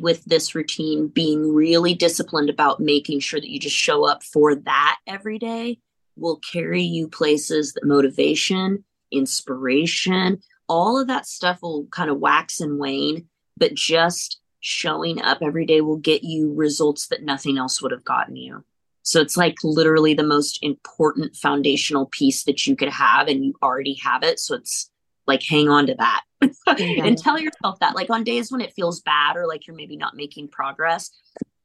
with 0.00 0.24
this 0.24 0.54
routine 0.54 1.08
being 1.08 1.54
really 1.54 1.94
disciplined 1.94 2.50
about 2.50 2.80
making 2.80 3.20
sure 3.20 3.40
that 3.40 3.50
you 3.50 3.58
just 3.58 3.76
show 3.76 4.06
up 4.06 4.22
for 4.22 4.54
that 4.54 4.98
every 5.06 5.38
day 5.38 5.78
will 6.16 6.36
carry 6.36 6.82
you 6.82 7.08
places 7.08 7.72
that 7.72 7.86
motivation 7.86 8.84
inspiration 9.10 10.40
all 10.68 10.98
of 10.98 11.06
that 11.06 11.26
stuff 11.26 11.58
will 11.62 11.86
kind 11.86 12.10
of 12.10 12.18
wax 12.18 12.60
and 12.60 12.78
wane 12.78 13.26
but 13.56 13.74
just 13.74 14.40
showing 14.60 15.20
up 15.22 15.38
every 15.40 15.64
day 15.64 15.80
will 15.80 15.96
get 15.96 16.22
you 16.22 16.52
results 16.52 17.08
that 17.08 17.22
nothing 17.22 17.56
else 17.56 17.80
would 17.80 17.92
have 17.92 18.04
gotten 18.04 18.36
you 18.36 18.62
so 19.02 19.20
it's 19.20 19.36
like 19.36 19.56
literally 19.64 20.14
the 20.14 20.22
most 20.22 20.58
important 20.62 21.34
foundational 21.34 22.06
piece 22.06 22.44
that 22.44 22.66
you 22.66 22.76
could 22.76 22.90
have 22.90 23.26
and 23.26 23.44
you 23.44 23.54
already 23.62 23.94
have 23.94 24.22
it 24.22 24.38
so 24.38 24.54
it's 24.54 24.90
like 25.26 25.42
hang 25.42 25.68
on 25.68 25.86
to 25.86 25.94
that 25.94 26.22
Yeah. 26.40 26.48
Mm-hmm. 26.68 27.06
and 27.06 27.18
tell 27.18 27.38
yourself 27.38 27.78
that 27.80 27.94
like 27.94 28.10
on 28.10 28.24
days 28.24 28.50
when 28.50 28.60
it 28.60 28.72
feels 28.72 29.00
bad 29.00 29.36
or 29.36 29.46
like 29.46 29.66
you're 29.66 29.76
maybe 29.76 29.96
not 29.96 30.16
making 30.16 30.48
progress 30.48 31.10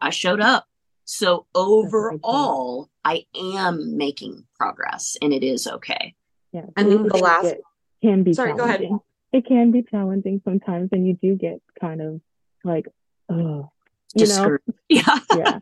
I 0.01 0.09
showed 0.11 0.41
up. 0.41 0.65
So 1.05 1.45
overall, 1.55 2.89
I 3.03 3.25
am 3.35 3.97
making 3.97 4.45
progress 4.55 5.17
and 5.21 5.33
it 5.33 5.43
is 5.43 5.67
okay. 5.67 6.15
Yeah. 6.51 6.65
And 6.75 6.91
then 6.91 7.03
the 7.03 7.17
last 7.17 7.45
it 7.45 7.61
can 8.03 8.23
be 8.23 8.33
Sorry, 8.33 8.53
go 8.53 8.63
ahead. 8.63 8.87
It 9.33 9.45
can 9.45 9.71
be 9.71 9.83
challenging 9.83 10.41
sometimes, 10.45 10.89
and 10.93 11.05
you 11.05 11.17
do 11.21 11.35
get 11.35 11.61
kind 11.79 12.01
of 12.01 12.21
like, 12.63 12.87
oh, 13.29 13.35
you 13.35 13.39
know, 13.45 13.69
Discouraged. 14.15 14.63
Yeah. 14.89 15.19
yeah. 15.35 15.59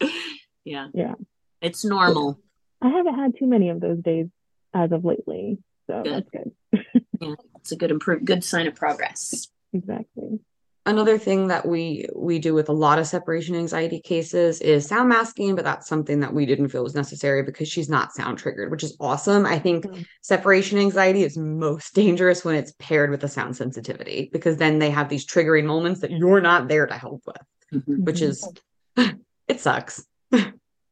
yeah. 0.64 0.86
Yeah. 0.94 1.14
It's 1.60 1.84
normal. 1.84 2.38
I 2.80 2.88
haven't 2.90 3.14
had 3.14 3.36
too 3.36 3.46
many 3.46 3.70
of 3.70 3.80
those 3.80 3.98
days 3.98 4.28
as 4.72 4.92
of 4.92 5.04
lately, 5.04 5.58
so 5.88 6.02
Good. 6.02 6.12
that's 6.12 6.30
good. 6.30 7.04
Yeah, 7.20 7.34
it's 7.56 7.72
a 7.72 7.76
good 7.76 7.90
improve 7.90 8.24
good 8.24 8.44
sign 8.44 8.66
of 8.66 8.74
progress. 8.74 9.48
Exactly. 9.72 10.40
another 10.86 11.18
thing 11.18 11.48
that 11.48 11.66
we 11.68 12.06
we 12.16 12.38
do 12.38 12.54
with 12.54 12.70
a 12.70 12.72
lot 12.72 12.98
of 12.98 13.06
separation 13.06 13.54
anxiety 13.54 14.00
cases 14.00 14.62
is 14.62 14.86
sound 14.86 15.10
masking 15.10 15.54
but 15.54 15.62
that's 15.64 15.86
something 15.86 16.20
that 16.20 16.32
we 16.32 16.46
didn't 16.46 16.70
feel 16.70 16.82
was 16.82 16.94
necessary 16.94 17.42
because 17.42 17.68
she's 17.68 17.90
not 17.90 18.14
sound 18.14 18.38
triggered 18.38 18.70
which 18.70 18.82
is 18.82 18.96
awesome 18.98 19.44
i 19.44 19.58
think 19.58 19.84
Mm. 19.84 20.06
separation 20.22 20.78
anxiety 20.78 21.22
is 21.22 21.36
most 21.36 21.94
dangerous 21.94 22.42
when 22.46 22.54
it's 22.54 22.72
paired 22.78 23.10
with 23.10 23.22
a 23.24 23.28
sound 23.28 23.54
sensitivity 23.56 24.30
because 24.32 24.56
then 24.56 24.78
they 24.78 24.88
have 24.88 25.10
these 25.10 25.26
triggering 25.26 25.66
moments 25.66 26.00
that 26.00 26.10
you're 26.10 26.40
not 26.40 26.68
there 26.68 26.86
to 26.86 26.94
help 26.94 27.20
with 27.26 27.42
Mhm. 27.84 28.04
which 28.06 28.22
is 28.22 28.48
it 29.48 29.60
sucks 29.60 30.06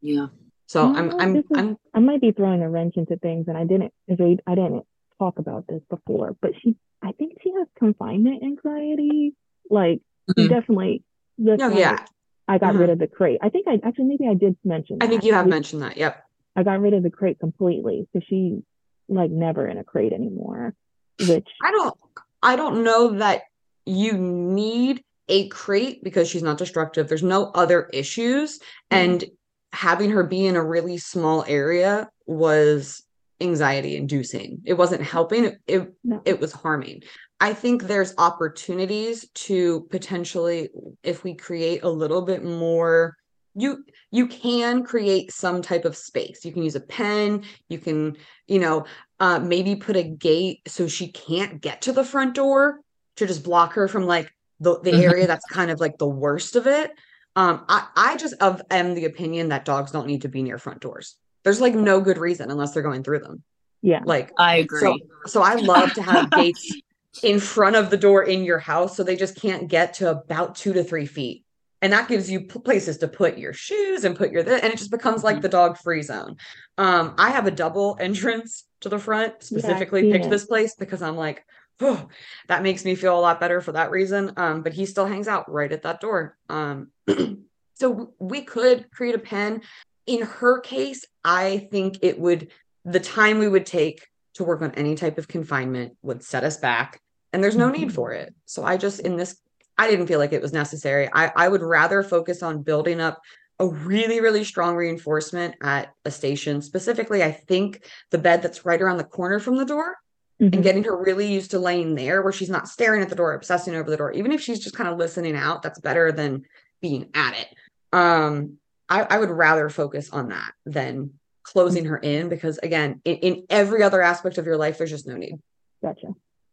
Yeah. 0.03 0.27
so 0.67 0.89
You 0.89 0.95
i'm 0.99 1.21
i'm 1.21 1.37
is- 1.37 1.45
i'm 1.55 1.77
I 1.95 2.01
might 2.01 2.21
be 2.21 2.33
throwing 2.33 2.61
a 2.61 2.69
wrench 2.69 2.99
into 2.99 3.17
things, 3.17 3.49
and 3.49 3.57
I 3.57 3.65
didn't. 3.65 3.95
I 4.11 4.55
didn't 4.55 4.85
talk 5.19 5.39
about 5.39 5.67
this 5.69 5.83
before, 5.89 6.37
but 6.41 6.53
she, 6.63 6.77
I 7.03 7.13
think 7.13 7.35
she 7.43 7.53
has 7.53 7.67
confinement 7.79 8.43
anxiety. 8.43 9.35
Like, 9.71 10.01
she 10.37 10.45
Mhm. 10.45 10.49
definitely. 10.49 11.03
That's 11.39 11.63
oh 11.63 11.69
why 11.71 11.79
yeah 11.79 12.05
I 12.49 12.59
got 12.59 12.75
Mhm. 12.75 12.79
rid 12.81 12.91
of 12.91 12.99
the 12.99 13.07
crate. 13.09 13.39
I 13.43 13.49
think 13.49 13.67
I 13.69 13.81
actually 13.83 14.05
maybe 14.07 14.29
I 14.29 14.35
did 14.35 14.57
mention. 14.65 14.99
i 15.01 15.07
think 15.07 15.25
you 15.25 15.33
have 15.35 15.45
We- 15.47 15.51
mentioned 15.51 15.83
that 15.83 15.97
yep 15.97 16.23
I 16.55 16.63
got 16.63 16.81
rid 16.81 16.95
of 16.95 17.03
the 17.03 17.11
crate 17.11 17.39
completely, 17.39 18.09
so 18.13 18.21
she 18.21 18.63
like 19.09 19.31
never 19.31 19.67
in 19.67 19.77
a 19.79 19.85
crate 19.85 20.13
anymore. 20.13 20.75
Which 21.19 21.49
I 21.63 21.71
don't 21.71 21.95
I 22.43 22.57
don't 22.57 22.85
know 22.85 23.13
that 23.19 23.43
you 23.85 24.13
need 24.15 25.03
a 25.29 25.49
crate 25.49 26.03
because 26.05 26.29
she's 26.29 26.43
not 26.43 26.59
destructive. 26.59 27.09
There's 27.09 27.23
no 27.23 27.51
other 27.55 27.89
issues. 27.93 28.59
Yeah. 28.91 28.99
And 28.99 29.25
having 29.73 30.11
her 30.11 30.23
be 30.25 30.47
in 30.47 30.57
a 30.57 30.65
really 30.65 30.99
small 30.99 31.45
area 31.47 32.09
was 32.27 33.03
anxiety 33.41 33.97
inducing. 33.97 34.61
It 34.65 34.75
wasn't 34.75 35.03
helping. 35.03 35.45
It, 35.47 35.59
it 35.67 35.95
no, 36.05 36.23
it 36.25 36.41
was 36.41 36.53
harming. 36.53 37.03
I 37.41 37.53
think 37.53 37.83
there's 37.83 38.15
opportunities 38.17 39.29
to 39.35 39.87
potentially, 39.91 40.71
if 41.03 41.23
we 41.23 41.35
create 41.35 41.83
a 41.83 41.89
little 41.91 42.23
bit 42.23 42.43
more, 42.45 43.15
you 43.55 43.85
you 44.11 44.27
can 44.27 44.85
create 44.85 45.33
some 45.33 45.63
type 45.63 45.85
of 45.85 45.97
space. 45.97 46.45
You 46.45 46.53
can 46.53 46.63
use 46.63 46.75
a 46.77 46.81
pen. 46.81 47.45
You 47.69 47.79
can, 47.79 48.17
you 48.47 48.59
know, 48.59 48.85
uh, 49.21 49.39
maybe 49.39 49.77
put 49.77 49.97
a 49.97 50.03
gate 50.03 50.61
so 50.67 50.89
she 50.89 51.11
can't 51.13 51.61
get 51.61 51.83
to 51.83 51.93
the 51.93 52.05
front 52.05 52.35
door 52.35 52.81
to 53.17 53.27
just 53.27 53.45
block 53.45 53.73
her 53.75 53.89
from 53.89 54.05
like 54.07 54.31
the 54.61 54.81
the 54.81 54.93
Mhm. 54.93 55.03
area 55.03 55.27
that's 55.27 55.45
kind 55.47 55.71
of 55.71 55.81
like 55.81 55.99
the 55.99 56.09
worst 56.09 56.57
of 56.57 56.67
it. 56.67 56.91
Um, 57.35 57.65
I 57.69 57.87
I 57.97 58.17
just 58.17 58.35
of 58.41 58.63
am 58.71 58.95
the 58.95 59.05
opinion 59.05 59.49
that 59.51 59.65
dogs 59.67 59.91
don't 59.93 60.07
need 60.07 60.23
to 60.23 60.29
be 60.29 60.43
near 60.43 60.59
front 60.59 60.81
doors. 60.81 61.17
There's 61.47 61.61
like 61.61 61.77
no 61.77 62.01
good 62.01 62.19
reason 62.19 62.51
unless 62.51 62.73
they're 62.73 62.83
going 62.83 63.05
through 63.05 63.21
them. 63.21 63.45
yeah, 63.81 64.01
Like 64.05 64.33
I 64.37 64.57
agree. 64.57 65.01
so 65.27 65.43
I 65.43 65.55
love 65.55 65.93
to 65.93 66.03
have 66.03 66.33
gates 66.35 66.75
in 67.23 67.39
front 67.39 67.77
of 67.77 67.89
the 67.89 67.97
door 67.97 68.25
in 68.25 68.43
your 68.43 68.59
house 68.59 68.97
so 68.97 69.05
they 69.05 69.15
just 69.15 69.41
can't 69.41 69.69
get 69.69 69.95
to 69.95 70.11
about 70.11 70.57
two 70.57 70.73
to 70.73 70.83
three 70.83 71.07
feet. 71.07 71.45
And 71.83 71.93
that 71.93 72.09
gives 72.09 72.29
you 72.29 72.41
p- 72.41 72.59
places 72.59 72.99
to 72.99 73.07
put 73.07 73.39
your 73.39 73.53
shoes 73.53 74.03
and 74.05 74.17
put 74.17 74.33
your, 74.33 74.43
th- 74.43 74.61
and 74.61 74.73
it 74.73 74.77
just 74.77 74.91
becomes 74.91 75.23
like 75.23 75.37
Mhm. 75.37 75.43
the 75.43 75.49
dog 75.49 75.79
free 75.79 76.03
zone. 76.03 76.35
Um, 76.79 77.15
I 77.17 77.31
have 77.31 77.47
a 77.47 77.53
double 77.53 77.97
entrance 78.01 78.65
to 78.81 78.89
the 78.89 78.99
front, 78.99 79.41
specifically 79.45 80.03
seen 80.03 80.11
picked 80.11 80.27
it. 80.27 80.31
this 80.31 80.47
place 80.47 80.75
because 80.75 81.01
I'm 81.01 81.17
like, 81.17 81.45
oh, 81.81 82.09
that 82.49 82.65
makes 82.65 82.85
me 82.85 82.97
feel 82.97 83.17
a 83.17 83.21
lot 83.21 83.39
better 83.39 83.61
for 83.61 83.71
that 83.71 83.93
reason. 83.93 84.33
Um, 84.37 84.63
but 84.65 84.73
he 84.73 84.85
still 84.85 85.07
hangs 85.07 85.29
out 85.29 85.49
right 85.49 85.71
at 85.71 85.83
that 85.83 86.01
door. 86.01 86.37
Um, 86.49 86.89
so 87.75 88.15
we 88.19 88.43
could 88.43 88.91
create 88.91 89.15
a 89.15 89.19
pen. 89.21 89.63
In 90.07 90.23
her 90.23 90.61
case, 90.61 91.05
I 91.25 91.69
think 91.71 91.99
it 92.03 92.19
would, 92.19 92.49
the 92.85 93.01
time 93.01 93.39
we 93.39 93.49
would 93.49 93.67
take 93.67 94.07
to 94.35 94.45
work 94.45 94.63
on 94.63 94.71
any 94.73 94.95
type 94.95 95.19
of 95.19 95.29
confinement 95.29 95.97
would 96.03 96.23
set 96.23 96.45
us 96.45 96.59
back 96.59 97.01
and 97.33 97.43
there's 97.43 97.57
no 97.57 97.69
need 97.71 97.89
Mhm. 97.89 97.93
for 97.93 98.13
it. 98.13 98.35
So 98.45 98.65
i 98.65 98.77
just 98.77 99.01
in 99.01 99.17
this 99.17 99.37
i 99.79 99.91
didn't 99.91 100.07
feel 100.07 100.19
like 100.19 100.33
it 100.33 100.41
was 100.43 100.53
necessary. 100.53 101.09
I 101.13 101.33
i 101.37 101.49
would 101.49 101.63
rather 101.63 102.03
focus 102.03 102.43
on 102.43 102.63
building 102.63 103.01
up 103.01 103.21
a 103.59 103.67
really 103.67 104.21
really 104.21 104.45
strong 104.45 104.77
reinforcement 104.77 105.55
at 105.63 105.89
a 106.05 106.11
station. 106.11 106.61
Specifically 106.63 107.23
i 107.23 107.33
think 107.33 107.85
the 108.11 108.19
bed 108.19 108.43
that's 108.43 108.65
right 108.67 108.81
around 108.81 108.99
the 108.99 109.05
corner 109.05 109.39
from 109.41 109.57
the 109.57 109.65
door 109.65 109.97
Mhm. 110.41 110.55
and 110.55 110.63
getting 110.63 110.85
her 110.85 110.97
really 110.97 111.27
used 111.33 111.51
to 111.53 111.59
laying 111.59 111.95
there 111.95 112.21
where 112.23 112.33
she's 112.33 112.51
not 112.51 112.69
staring 112.69 113.03
at 113.03 113.09
the 113.09 113.15
door 113.17 113.33
obsessing 113.33 113.75
over 113.75 113.91
the 113.91 113.97
door. 113.97 114.13
Even 114.13 114.33
if 114.33 114.41
she's 114.43 114.61
just 114.61 114.77
kind 114.77 114.89
of 114.91 114.99
listening 114.99 115.35
out 115.35 115.63
that's 115.63 115.81
better 115.81 116.13
than 116.13 116.45
being 116.83 117.09
at 117.15 117.35
it. 117.39 117.49
Um 117.97 118.59
i, 118.89 119.03
I 119.03 119.19
would 119.19 119.31
rather 119.31 119.69
focus 119.69 120.11
on 120.11 120.29
that 120.29 120.53
than 120.65 121.15
closing 121.43 121.85
her 121.87 121.99
in 121.99 122.29
because 122.29 122.59
again 122.59 123.01
in, 123.05 123.17
in 123.17 123.47
every 123.51 123.83
other 123.83 124.03
aspect 124.03 124.39
of 124.39 124.47
your 124.47 124.57
life 124.57 124.79
there's 124.79 124.91
just 124.91 125.07
no 125.07 125.17
need. 125.17 125.39
Gotcha. 125.81 126.09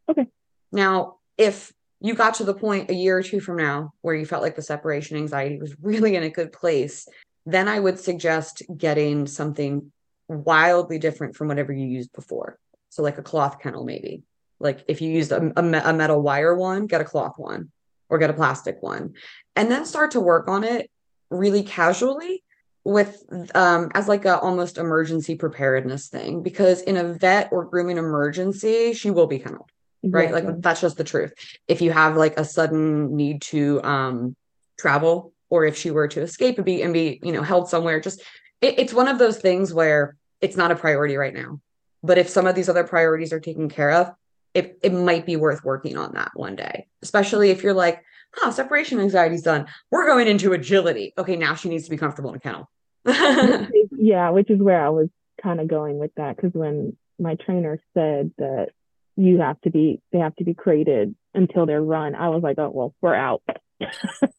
Okay. 0.10 0.28
Now 0.72 1.16
if 1.38 1.74
you 2.00 2.14
got 2.14 2.36
to 2.36 2.44
the 2.44 2.54
point 2.54 2.92
a 2.92 2.94
year 2.94 3.18
or 3.18 3.24
two 3.24 3.40
from 3.40 3.58
now 3.58 3.94
where 4.02 4.14
you 4.14 4.26
felt 4.26 4.44
like 4.44 4.56
the 4.56 4.62
separation 4.62 5.18
anxiety 5.18 5.58
was 5.58 5.76
really 5.82 6.16
in 6.16 6.24
a 6.24 6.30
good 6.30 6.52
place 6.52 7.08
then 7.46 7.68
i 7.68 7.78
would 7.78 8.00
suggest 8.00 8.62
getting 8.78 9.28
something 9.28 9.92
wildly 10.28 11.00
different 11.00 11.36
from 11.36 11.48
whatever 11.48 11.74
you 11.74 11.86
used 11.86 12.12
before. 12.14 12.58
So 12.90 13.04
like 13.04 13.18
a 13.18 13.24
cloth 13.24 13.60
kennel 13.62 13.86
maybe. 13.86 14.24
Like 14.60 14.84
if 14.88 15.02
you 15.02 15.12
used 15.12 15.32
a, 15.32 15.52
a, 15.56 15.90
a 15.90 15.94
metal 15.94 16.22
wire 16.22 16.56
one 16.56 16.88
get 16.88 17.02
a 17.02 17.06
cloth 17.06 17.34
one 17.38 17.72
or 18.10 18.18
get 18.18 18.30
a 18.30 18.34
plastic 18.34 18.82
one 18.82 19.14
and 19.56 19.70
then 19.70 19.86
start 19.86 20.12
to 20.12 20.20
work 20.20 20.48
on 20.48 20.64
it 20.64 20.90
really 21.34 21.64
casually 21.64 22.44
with 22.86 23.24
um 23.56 23.90
as 23.94 24.08
like 24.08 24.26
a 24.26 24.40
almost 24.40 24.78
emergency 24.78 25.36
preparedness 25.36 26.10
thing 26.10 26.44
because 26.44 26.82
in 26.82 26.98
a 26.98 27.14
vet 27.14 27.50
or 27.52 27.64
grooming 27.66 27.98
emergency 27.98 28.94
she 28.94 29.10
will 29.10 29.28
be 29.28 29.40
kenneled 29.40 29.70
right? 30.04 30.32
Like 30.32 30.62
that's 30.62 30.82
just 30.82 30.98
the 30.98 31.04
truth. 31.04 31.34
If 31.68 31.82
you 31.82 31.92
have 31.92 32.18
like 32.18 32.38
a 32.38 32.46
sudden 32.46 33.16
need 33.16 33.42
to 33.44 33.82
um 33.84 34.36
travel 34.78 35.34
or 35.50 35.66
if 35.66 35.78
she 35.78 35.92
were 35.92 36.08
to 36.10 36.22
escape 36.22 36.58
and 36.58 36.66
be 36.66 36.82
and 36.82 36.94
be 36.94 37.20
you 37.24 37.32
know 37.32 37.42
held 37.42 37.70
somewhere 37.70 38.00
just 38.00 38.22
it, 38.62 38.80
it's 38.80 38.94
one 38.94 39.08
of 39.08 39.20
those 39.20 39.38
things 39.38 39.74
where 39.74 40.16
it's 40.42 40.58
not 40.58 40.72
a 40.72 40.76
priority 40.76 41.16
right 41.16 41.34
now. 41.34 41.60
But 42.02 42.18
if 42.18 42.28
some 42.28 42.48
of 42.48 42.56
these 42.56 42.68
other 42.68 42.84
priorities 42.84 43.32
are 43.32 43.40
taken 43.40 43.70
care 43.70 43.92
of 43.92 44.12
it, 44.54 44.78
it 44.84 44.94
might 44.94 45.26
be 45.26 45.36
worth 45.36 45.64
working 45.64 45.98
on 45.98 46.14
that 46.14 46.32
one 46.36 46.56
day 46.56 46.88
especially 47.02 47.50
if 47.50 47.64
you're 47.64 47.74
like 47.74 48.04
huh 48.36 48.52
separation 48.52 49.00
anxiety's 49.00 49.42
done 49.42 49.66
we're 49.92 50.06
going 50.06 50.28
into 50.28 50.54
agility 50.54 51.14
okay 51.18 51.36
now 51.36 51.54
she 51.56 51.70
needs 51.70 51.86
to 51.86 51.90
be 51.90 51.98
comfortable 51.98 52.30
in 52.30 52.36
a 52.36 52.40
kennel 52.40 52.70
yeah, 53.06 54.30
which 54.30 54.50
is 54.50 54.60
where 54.60 54.84
I 54.84 54.90
was 54.90 55.10
kind 55.42 55.60
of 55.60 55.68
going 55.68 55.98
with 55.98 56.12
that 56.16 56.36
because 56.36 56.54
when 56.54 56.96
my 57.20 57.36
trainer 57.36 57.80
said 57.94 58.32
that 58.38 58.70
you 59.16 59.40
have 59.40 59.60
to 59.62 59.70
be, 59.70 60.02
they 60.12 60.20
have 60.20 60.36
to 60.38 60.44
be 60.44 60.54
crated 60.54 61.16
until 61.34 61.66
they're 61.66 61.82
run, 61.82 62.16
I 62.16 62.30
was 62.30 62.44
like, 62.44 62.58
oh 62.60 62.70
well, 62.70 62.96
we're 63.02 63.16
out. 63.16 63.42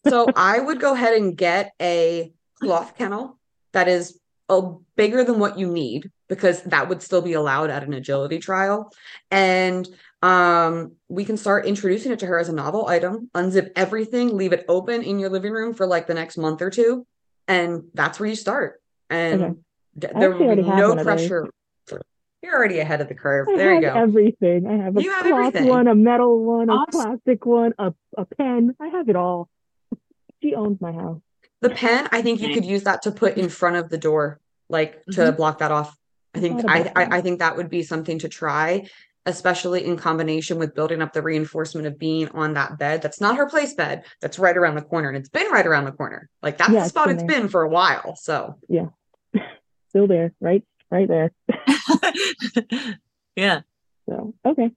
So 0.06 0.26
I 0.36 0.60
would 0.60 0.80
go 0.80 0.94
ahead 0.94 1.14
and 1.14 1.36
get 1.36 1.72
a 1.80 2.32
cloth 2.60 2.96
kennel 2.96 3.38
that 3.72 3.88
is 3.88 4.18
a 4.50 4.62
bigger 4.96 5.24
than 5.24 5.38
what 5.38 5.58
you 5.58 5.70
need 5.70 6.10
because 6.28 6.62
that 6.64 6.88
would 6.88 7.02
still 7.02 7.22
be 7.22 7.32
allowed 7.32 7.70
at 7.70 7.82
an 7.82 7.94
agility 7.94 8.38
trial. 8.38 8.92
And 9.30 9.88
um, 10.24 10.92
we 11.08 11.24
can 11.26 11.36
start 11.36 11.66
introducing 11.66 12.10
it 12.12 12.18
to 12.20 12.26
her 12.26 12.38
as 12.38 12.48
a 12.48 12.52
novel 12.52 12.86
item, 12.86 13.28
unzip 13.34 13.70
everything, 13.76 14.34
leave 14.36 14.54
it 14.54 14.64
open 14.68 15.02
in 15.02 15.18
your 15.18 15.28
living 15.28 15.52
room 15.52 15.74
for 15.74 15.86
like 15.86 16.06
the 16.06 16.14
next 16.14 16.38
month 16.38 16.62
or 16.62 16.70
two. 16.70 17.06
And 17.46 17.84
that's 17.92 18.18
where 18.18 18.28
you 18.28 18.34
start. 18.36 18.80
And 19.10 19.42
Okay. 19.42 19.54
d- 19.98 20.06
I 20.14 20.20
there 20.20 20.30
will 20.30 20.56
be 20.56 20.62
no 20.62 20.88
one 20.90 20.98
of 20.98 21.04
pressure. 21.04 21.46
You're 22.42 22.54
already 22.54 22.78
ahead 22.78 23.00
of 23.02 23.08
the 23.08 23.14
curve. 23.14 23.48
I 23.48 23.56
There 23.56 23.74
you 23.74 23.80
go. 23.82 23.94
everything. 23.94 24.66
I 24.66 24.76
have 24.82 24.96
a 24.96 25.02
You 25.02 25.10
have 25.10 25.26
cloth 25.26 25.38
everything. 25.54 25.68
one, 25.68 25.88
a 25.88 25.94
metal 25.94 26.42
one, 26.44 26.68
a 26.70 26.74
Awesome. 26.74 26.90
plastic 26.90 27.44
one, 27.46 27.72
a, 27.78 27.92
a 28.16 28.24
pen. 28.24 28.74
I 28.80 28.88
have 28.88 29.08
it 29.10 29.16
all. 29.16 29.48
She 30.42 30.54
owns 30.54 30.80
my 30.80 30.92
house. 30.92 31.20
The 31.60 31.70
pen, 31.70 32.08
I 32.12 32.20
think 32.22 32.40
you 32.42 32.50
could 32.50 32.64
use 32.64 32.84
that 32.84 33.02
to 33.02 33.10
put 33.12 33.36
in 33.38 33.48
front 33.50 33.76
of 33.76 33.88
the 33.90 33.96
door, 33.98 34.40
like 34.68 35.02
to 35.12 35.20
Mhm. 35.32 35.36
block 35.36 35.58
that 35.58 35.70
off. 35.72 35.96
I 36.34 36.38
I 36.38 36.40
think 36.40 36.64
I, 36.68 36.92
I. 36.96 37.16
I 37.18 37.20
think 37.22 37.38
that 37.40 37.56
would 37.56 37.70
be 37.70 37.82
something 37.82 38.18
to 38.20 38.28
try, 38.28 38.88
especially 39.26 39.84
in 39.84 39.96
combination 39.96 40.58
with 40.58 40.74
building 40.74 41.00
up 41.02 41.12
the 41.12 41.22
reinforcement 41.22 41.86
of 41.86 41.98
being 41.98 42.28
on 42.30 42.54
that 42.54 42.78
bed. 42.78 43.00
That's 43.02 43.20
not 43.20 43.36
her 43.36 43.46
place 43.48 43.74
bed. 43.74 44.04
That's 44.20 44.38
right 44.38 44.56
around 44.56 44.74
the 44.74 44.82
corner, 44.82 45.08
and 45.08 45.16
it's 45.16 45.28
been 45.30 45.50
right 45.50 45.66
around 45.66 45.84
the 45.86 45.92
corner. 45.92 46.28
Like 46.42 46.58
that's 46.58 46.70
Yeah, 46.70 46.80
the 46.80 46.84
it's 46.84 46.88
spot 46.90 47.06
been 47.08 47.16
it's 47.16 47.24
there. 47.24 47.40
been 47.40 47.48
for 47.48 47.62
a 47.62 47.68
while. 47.68 48.16
So 48.16 48.58
yeah 48.68 48.86
Still 49.88 50.06
there, 50.06 50.32
right? 50.40 50.62
Right 50.90 51.08
there. 51.08 51.32
yeah. 53.36 53.60
So, 54.08 54.34
okay. 54.44 54.70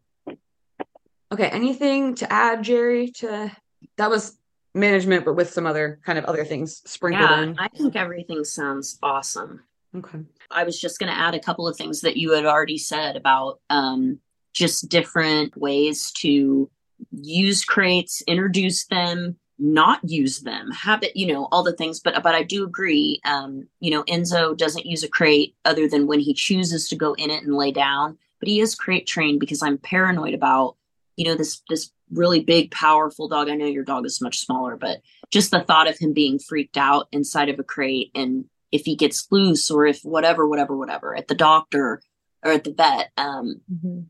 okay, 1.32 1.48
anything 1.50 2.16
to 2.16 2.32
add, 2.32 2.60
Jerri? 2.60 3.14
To 3.16 3.52
that 3.98 4.10
was 4.10 4.38
management, 4.74 5.26
but 5.26 5.34
with 5.34 5.52
some 5.52 5.66
other 5.66 6.00
kind 6.06 6.18
of 6.20 6.26
other 6.26 6.46
things 6.46 6.82
sprinkled 6.90 7.30
Yeah, 7.30 7.42
in. 7.42 7.56
I 7.60 7.68
think 7.68 7.96
everything 7.96 8.44
sounds 8.44 8.98
awesome. 9.04 9.64
Okay. 9.96 10.20
I 10.52 10.64
was 10.64 10.80
just 10.80 11.00
going 11.00 11.12
to 11.12 11.18
add 11.18 11.34
a 11.34 11.40
couple 11.40 11.68
of 11.68 11.76
things 11.78 12.02
that 12.02 12.18
you 12.18 12.32
had 12.34 12.46
already 12.46 12.78
said 12.78 13.16
about 13.16 13.60
um, 13.70 14.20
just 14.54 14.90
different 14.90 15.56
ways 15.58 16.12
to 16.18 16.70
use 17.12 17.64
crates, 17.64 18.22
introduce 18.28 18.86
them, 18.88 19.38
not 19.60 20.00
use 20.04 20.42
them, 20.42 20.72
habit, 20.72 21.16
you 21.16 21.28
know, 21.28 21.48
all 21.52 21.64
the 21.64 21.74
things. 21.74 22.00
But 22.00 22.22
but 22.24 22.36
I 22.36 22.44
do 22.44 22.64
agree. 22.64 23.20
Um, 23.26 23.68
you 23.80 23.92
know, 23.92 24.04
Enzo 24.04 24.56
doesn't 24.56 24.86
use 24.86 25.04
a 25.04 25.08
crate 25.10 25.56
other 25.66 25.88
than 25.88 26.08
when 26.08 26.20
he 26.20 26.34
chooses 26.34 26.88
to 26.90 26.96
go 26.96 27.14
in 27.14 27.30
it 27.30 27.44
and 27.44 27.56
lay 27.56 27.72
down. 27.72 28.18
But 28.40 28.50
he 28.50 28.60
is 28.60 28.76
crate 28.76 29.08
trained 29.08 29.40
because 29.40 29.64
I'm 29.64 29.80
paranoid 29.80 30.36
about, 30.36 30.76
you 31.16 31.26
know, 31.26 31.36
this 31.36 31.62
this 31.70 31.92
really 32.12 32.40
big, 32.40 32.72
powerful 32.72 33.28
dog. 33.28 33.50
I 33.50 33.56
know 33.56 33.66
your 33.66 33.84
dog 33.84 34.06
is 34.06 34.22
much 34.22 34.40
smaller, 34.40 34.78
but 34.78 35.02
just 35.32 35.52
the 35.52 35.62
thought 35.62 35.90
of 35.90 35.98
him 35.98 36.14
being 36.14 36.40
freaked 36.40 36.78
out 36.78 37.08
inside 37.12 37.50
of 37.50 37.60
a 37.60 37.64
crate 37.64 38.12
and 38.16 38.46
if 38.72 38.86
he 38.86 38.96
gets 38.96 39.28
loose 39.32 39.72
or 39.72 39.86
if 39.86 40.02
whatever, 40.04 40.48
whatever, 40.48 40.76
whatever 40.78 41.16
at 41.16 41.28
the 41.28 41.36
doctor 41.36 42.02
or 42.44 42.52
at 42.52 42.64
the 42.64 42.74
vet. 42.74 43.12
Um, 43.18 43.62
Mhm. 43.74 44.06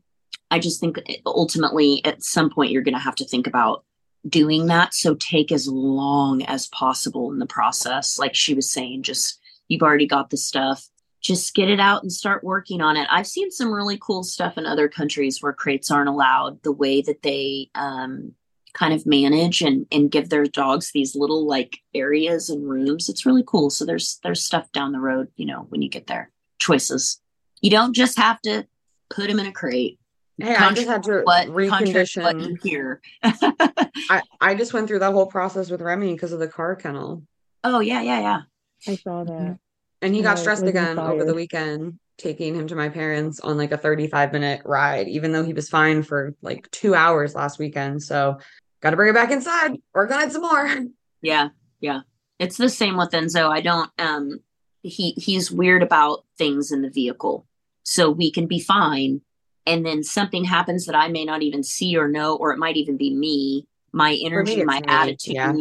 I 0.50 0.58
just 0.58 0.80
think 0.80 0.98
ultimately 1.26 2.02
at 2.04 2.22
some 2.22 2.50
point 2.50 2.70
you're 2.70 2.82
going 2.82 2.94
to 2.94 3.00
have 3.00 3.16
to 3.16 3.24
think 3.24 3.46
about 3.46 3.84
doing 4.28 4.66
that. 4.66 4.94
So 4.94 5.14
take 5.14 5.52
as 5.52 5.68
long 5.68 6.42
as 6.42 6.66
possible 6.68 7.30
in 7.32 7.38
the 7.38 7.46
process. 7.46 8.18
Like 8.18 8.34
she 8.34 8.54
was 8.54 8.70
saying, 8.70 9.02
just 9.02 9.40
you've 9.68 9.82
already 9.82 10.06
got 10.06 10.30
the 10.30 10.36
stuff, 10.36 10.86
just 11.20 11.54
get 11.54 11.70
it 11.70 11.80
out 11.80 12.02
and 12.02 12.12
start 12.12 12.44
working 12.44 12.80
on 12.80 12.96
it. 12.96 13.08
I've 13.10 13.26
seen 13.26 13.50
some 13.50 13.72
really 13.72 13.98
cool 14.00 14.22
stuff 14.22 14.56
in 14.56 14.66
other 14.66 14.88
countries 14.88 15.42
where 15.42 15.52
crates 15.52 15.90
aren't 15.90 16.08
allowed, 16.08 16.62
the 16.62 16.72
way 16.72 17.02
that 17.02 17.22
they 17.22 17.70
um, 17.74 18.32
kind 18.72 18.92
of 18.92 19.06
manage 19.06 19.60
and, 19.60 19.86
and 19.90 20.10
give 20.10 20.28
their 20.28 20.44
dogs 20.46 20.92
these 20.92 21.16
little 21.16 21.46
like 21.46 21.78
areas 21.94 22.48
and 22.50 22.68
rooms. 22.68 23.08
It's 23.08 23.26
really 23.26 23.44
cool. 23.46 23.70
So 23.70 23.84
there's 23.84 24.18
there's 24.22 24.44
stuff 24.44 24.70
down 24.72 24.92
the 24.92 25.00
road, 25.00 25.28
you 25.36 25.46
know, 25.46 25.66
when 25.68 25.82
you 25.82 25.88
get 25.88 26.06
there. 26.06 26.30
Choices. 26.58 27.20
You 27.60 27.70
don't 27.70 27.94
just 27.94 28.18
have 28.18 28.40
to 28.42 28.66
put 29.10 29.28
them 29.28 29.40
in 29.40 29.46
a 29.46 29.52
crate 29.52 29.98
Hey, 30.40 30.54
I 30.54 30.72
just 30.72 30.86
had 30.86 31.02
to 31.04 31.22
what 31.24 31.46
contrary 31.46 32.06
to 32.06 32.20
what 32.20 32.36
recondition. 32.36 32.48
you 32.48 32.58
hear. 32.62 33.00
I, 33.22 34.22
I 34.40 34.54
just 34.54 34.72
went 34.72 34.86
through 34.86 35.00
that 35.00 35.12
whole 35.12 35.26
process 35.26 35.70
with 35.70 35.82
Remy 35.82 36.12
because 36.12 36.32
of 36.32 36.38
the 36.38 36.48
car 36.48 36.76
kennel. 36.76 37.24
oh 37.64 37.80
yeah, 37.80 38.02
yeah, 38.02 38.20
yeah. 38.20 38.40
I 38.86 38.96
saw 38.96 39.24
that. 39.24 39.58
And 40.00 40.14
he 40.14 40.22
got 40.22 40.38
stressed 40.38 40.62
was 40.62 40.70
again 40.70 40.96
over 40.98 41.24
the 41.24 41.34
weekend, 41.34 41.98
taking 42.18 42.54
him 42.54 42.68
to 42.68 42.76
my 42.76 42.88
parents 42.88 43.40
on 43.40 43.56
like 43.56 43.72
a 43.72 43.76
35 43.76 44.32
minute 44.32 44.62
ride, 44.64 45.08
even 45.08 45.32
though 45.32 45.42
he 45.42 45.52
was 45.52 45.68
fine 45.68 46.04
for 46.04 46.34
like 46.40 46.70
two 46.70 46.94
hours 46.94 47.34
last 47.34 47.58
weekend. 47.58 48.02
So 48.02 48.38
got 48.80 48.90
to 48.90 48.96
bring 48.96 49.10
it 49.10 49.14
back 49.14 49.32
inside. 49.32 49.72
Work 49.92 50.12
on 50.12 50.22
it 50.22 50.32
some 50.32 50.42
more. 50.42 50.68
Yeah, 51.20 51.48
yeah. 51.80 52.02
It's 52.38 52.58
the 52.58 52.68
same 52.68 52.96
with 52.96 53.10
Enzo. 53.10 53.50
I 53.50 53.60
don't 53.60 53.90
um 53.98 54.38
he 54.82 55.14
he's 55.16 55.50
weird 55.50 55.82
about 55.82 56.24
things 56.38 56.70
in 56.70 56.82
the 56.82 56.90
vehicle. 56.90 57.44
So 57.82 58.08
we 58.08 58.30
can 58.30 58.46
be 58.46 58.60
fine 58.60 59.22
and 59.68 59.84
then 59.86 60.02
something 60.02 60.44
happens 60.44 60.86
that 60.86 60.96
I 60.96 61.08
may 61.08 61.24
not 61.24 61.42
even 61.42 61.62
see 61.62 61.96
or 61.96 62.08
know 62.08 62.36
or 62.36 62.52
it 62.52 62.58
might 62.58 62.76
even 62.76 62.96
be 62.96 63.14
me, 63.14 63.66
my 63.92 64.18
energy, 64.22 64.54
it's 64.54 64.66
my 64.66 64.80
me, 64.80 64.86
attitude. 64.88 65.34
yeah. 65.34 65.52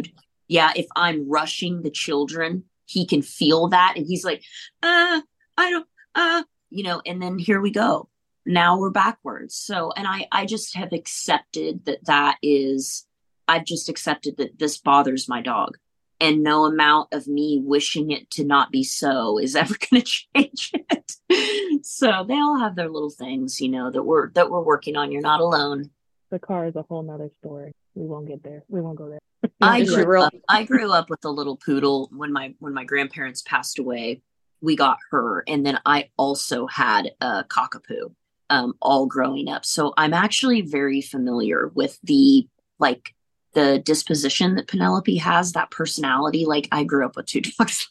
Yeah. 0.48 0.72
if 0.76 0.88
I'm 0.96 1.30
rushing 1.30 1.82
the 1.82 1.92
children, 1.92 2.64
he 2.86 3.06
can 3.06 3.22
feel 3.22 3.68
that 3.70 3.94
and 3.98 4.06
he's 4.08 4.24
like, 4.24 4.44
"Uh, 4.82 5.22
I 5.58 5.70
don't 5.70 5.88
uh, 6.16 6.44
you 6.70 6.84
know, 6.84 7.02
and 7.06 7.22
then 7.22 7.38
here 7.38 7.62
we 7.62 7.72
go. 7.72 8.10
Now 8.46 8.78
we're 8.80 8.92
backwards. 8.92 9.56
So 9.56 9.92
and 9.96 10.08
I 10.08 10.28
I 10.32 10.46
just 10.46 10.76
have 10.76 10.94
accepted 10.94 11.86
that 11.86 12.06
that 12.06 12.38
is 12.42 13.06
I've 13.48 13.66
just 13.66 13.90
accepted 13.90 14.38
that 14.38 14.58
this 14.58 14.78
bothers 14.78 15.30
my 15.30 15.42
dog. 15.42 15.78
And 16.20 16.42
no 16.42 16.66
amount 16.66 17.10
of 17.14 17.28
me 17.28 17.62
wishing 17.64 18.10
it 18.10 18.32
to 18.32 18.44
not 18.44 18.72
be 18.72 18.84
so 18.84 19.38
is 19.38 19.56
ever 19.56 19.76
going 19.92 20.02
to 20.02 20.24
change 20.34 20.72
it. 20.74 21.86
so 21.86 22.26
they 22.28 22.36
all 22.36 22.60
have 22.60 22.76
their 22.76 22.90
little 22.90 23.12
things, 23.12 23.62
you 23.62 23.70
know, 23.70 23.92
that 23.92 24.04
we're 24.04 24.32
that 24.32 24.50
we're 24.50 24.62
working 24.62 24.96
on. 24.96 25.12
You're 25.12 25.22
not 25.22 25.42
alone. 25.42 25.92
The 26.30 26.40
car 26.40 26.66
is 26.68 26.76
a 26.76 26.82
whole 26.84 27.04
nother 27.04 27.30
story. 27.40 27.74
We 27.96 28.06
won't 28.06 28.28
get 28.28 28.44
there. 28.44 28.64
We 28.68 28.82
won't 28.82 28.98
go 28.98 29.10
there. 29.10 29.20
I 29.62 29.84
grew 29.86 30.22
up, 30.22 30.34
I 30.50 30.64
grew 30.64 30.92
up 30.92 31.10
with 31.10 31.24
a 31.26 31.30
little 31.30 31.58
poodle 31.58 32.10
when 32.12 32.32
my 32.32 32.54
when 32.60 32.74
my 32.74 32.84
grandparents 32.84 33.42
passed 33.42 33.80
away. 33.80 34.22
We 34.60 34.76
got 34.76 34.98
her, 35.12 35.44
and 35.48 35.66
then 35.66 35.80
I 35.86 36.10
also 36.18 36.66
had 36.66 37.12
a 37.22 37.44
cockapoo, 37.44 38.14
um, 38.50 38.74
all 38.82 39.06
growing 39.06 39.50
up. 39.50 39.66
So 39.66 39.94
I'm 39.98 40.16
actually 40.16 40.62
very 40.62 41.02
familiar 41.02 41.72
with 41.76 42.00
the 42.04 42.48
like 42.80 43.14
the 43.58 43.80
disposition 43.80 44.54
that 44.54 44.68
Penelope 44.68 45.18
has, 45.18 45.54
that 45.54 45.72
personality. 45.72 46.46
Like 46.46 46.68
I 46.72 46.84
grew 46.84 47.04
up 47.04 47.16
with 47.16 47.26
two 47.26 47.42
dogs. 47.58 47.88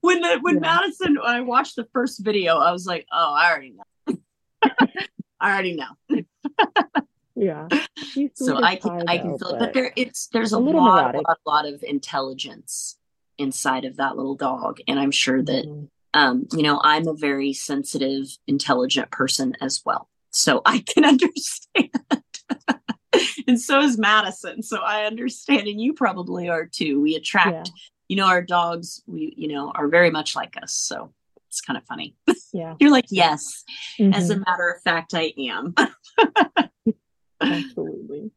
when 0.00 0.22
the 0.22 0.38
when 0.40 0.54
Yeah. 0.54 0.60
Mattison, 0.60 1.16
when 1.16 1.26
I 1.26 1.42
watched 1.42 1.76
the 1.76 1.86
first 1.92 2.24
video, 2.24 2.56
I 2.56 2.72
was 2.72 2.86
like, 2.86 3.06
oh, 3.12 3.34
I 3.34 3.50
already 3.50 3.74
know. 3.76 4.16
I 5.40 5.52
already 5.52 5.76
know. 5.76 6.22
Yeah. 7.36 7.68
So 8.34 8.62
I 8.62 8.76
can 8.76 9.08
I 9.08 9.18
can 9.18 9.36
feel 9.38 9.48
it, 9.54 9.58
but 9.58 9.72
there 9.74 9.92
it's 9.96 10.28
there's 10.28 10.52
a, 10.52 10.56
a 10.56 10.58
lot, 10.58 10.72
neurotic. 11.14 11.28
lot 11.28 11.38
lot 11.46 11.66
of 11.66 11.82
intelligence 11.82 12.96
inside 13.38 13.84
of 13.84 13.96
that 13.96 14.16
little 14.16 14.36
dog, 14.36 14.78
and 14.86 14.98
I'm 15.00 15.10
sure 15.10 15.42
that 15.42 15.64
Mhm. 15.66 15.88
um 16.14 16.46
you 16.52 16.62
know 16.62 16.80
I'm 16.82 17.08
a 17.08 17.14
very 17.14 17.52
sensitive, 17.52 18.28
intelligent 18.46 19.10
person 19.10 19.54
as 19.60 19.82
well, 19.84 20.08
so 20.30 20.62
I 20.64 20.78
can 20.86 21.04
understand. 21.04 21.90
and 23.48 23.60
so 23.60 23.80
is 23.80 23.98
Mattison, 23.98 24.62
so 24.62 24.78
I 24.78 25.04
understand, 25.04 25.66
and 25.68 25.80
you 25.80 25.92
probably 25.94 26.48
are 26.48 26.66
too. 26.66 27.00
We 27.00 27.14
attract, 27.16 27.70
you 28.08 28.16
know, 28.16 28.26
our 28.26 28.42
dogs. 28.42 29.02
We 29.06 29.34
you 29.36 29.48
know 29.48 29.70
are 29.74 29.88
very 29.88 30.10
much 30.10 30.34
like 30.36 30.54
us, 30.62 30.74
so 30.74 31.12
it's 31.48 31.60
kind 31.60 31.76
of 31.76 31.84
funny. 31.84 32.16
yeah. 32.52 32.74
You're 32.80 32.90
like, 32.90 33.06
yes, 33.10 33.64
as 34.00 34.30
a 34.30 34.36
Mhm. 34.36 34.44
matter 34.46 34.70
of 34.70 34.82
fact, 34.82 35.14
I 35.14 35.32
am. 35.38 35.74
Absolutely. 37.40 38.30